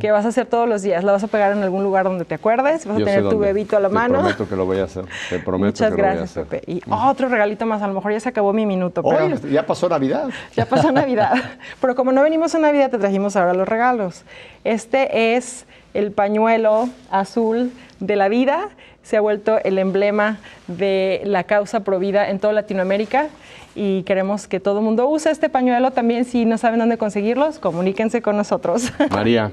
[0.00, 2.24] Que vas a hacer todos los días, la vas a pegar en algún lugar donde
[2.24, 4.14] te acuerdes, vas a Yo tener tu bebito a la Te mano.
[4.20, 5.04] prometo que lo voy a hacer.
[5.28, 6.44] Te prometo Muchas que lo voy a gracias, hacer.
[6.46, 6.72] Pepe.
[6.72, 9.88] Y otro regalito más, a lo mejor ya se acabó mi minuto, pero ya pasó
[9.88, 10.28] Navidad.
[10.56, 11.34] ya pasó Navidad.
[11.80, 14.24] Pero como no venimos a Navidad, te trajimos ahora los regalos.
[14.64, 18.68] Este es el pañuelo azul de la vida.
[19.02, 23.28] Se ha vuelto el emblema de la causa provida en toda Latinoamérica
[23.74, 25.90] y queremos que todo el mundo use este pañuelo.
[25.90, 28.92] También si no saben dónde conseguirlos, comuníquense con nosotros.
[29.10, 29.50] María,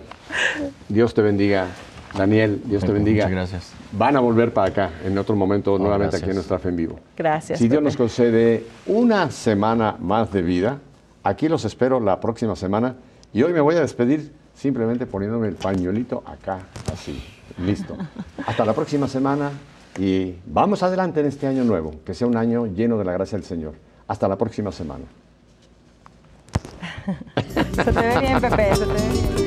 [0.90, 1.68] Dios te bendiga.
[2.16, 3.26] Daniel, Dios te bendiga.
[3.26, 3.74] Muchas gracias.
[3.92, 7.00] Van a volver para acá en otro momento, nuevamente aquí en nuestra fe en vivo.
[7.16, 7.60] Gracias.
[7.60, 7.86] Si Dios Pepe.
[7.86, 10.80] nos concede una semana más de vida,
[11.24, 12.96] aquí los espero la próxima semana.
[13.34, 16.60] Y hoy me voy a despedir simplemente poniéndome el pañuelito acá,
[16.92, 17.22] así,
[17.58, 17.98] listo.
[18.46, 19.52] Hasta la próxima semana
[19.98, 23.38] y vamos adelante en este año nuevo, que sea un año lleno de la gracia
[23.38, 23.74] del Señor.
[24.08, 25.06] Hasta la próxima semana.
[27.74, 29.47] Se te ve bien, Pepe, se te ve bien.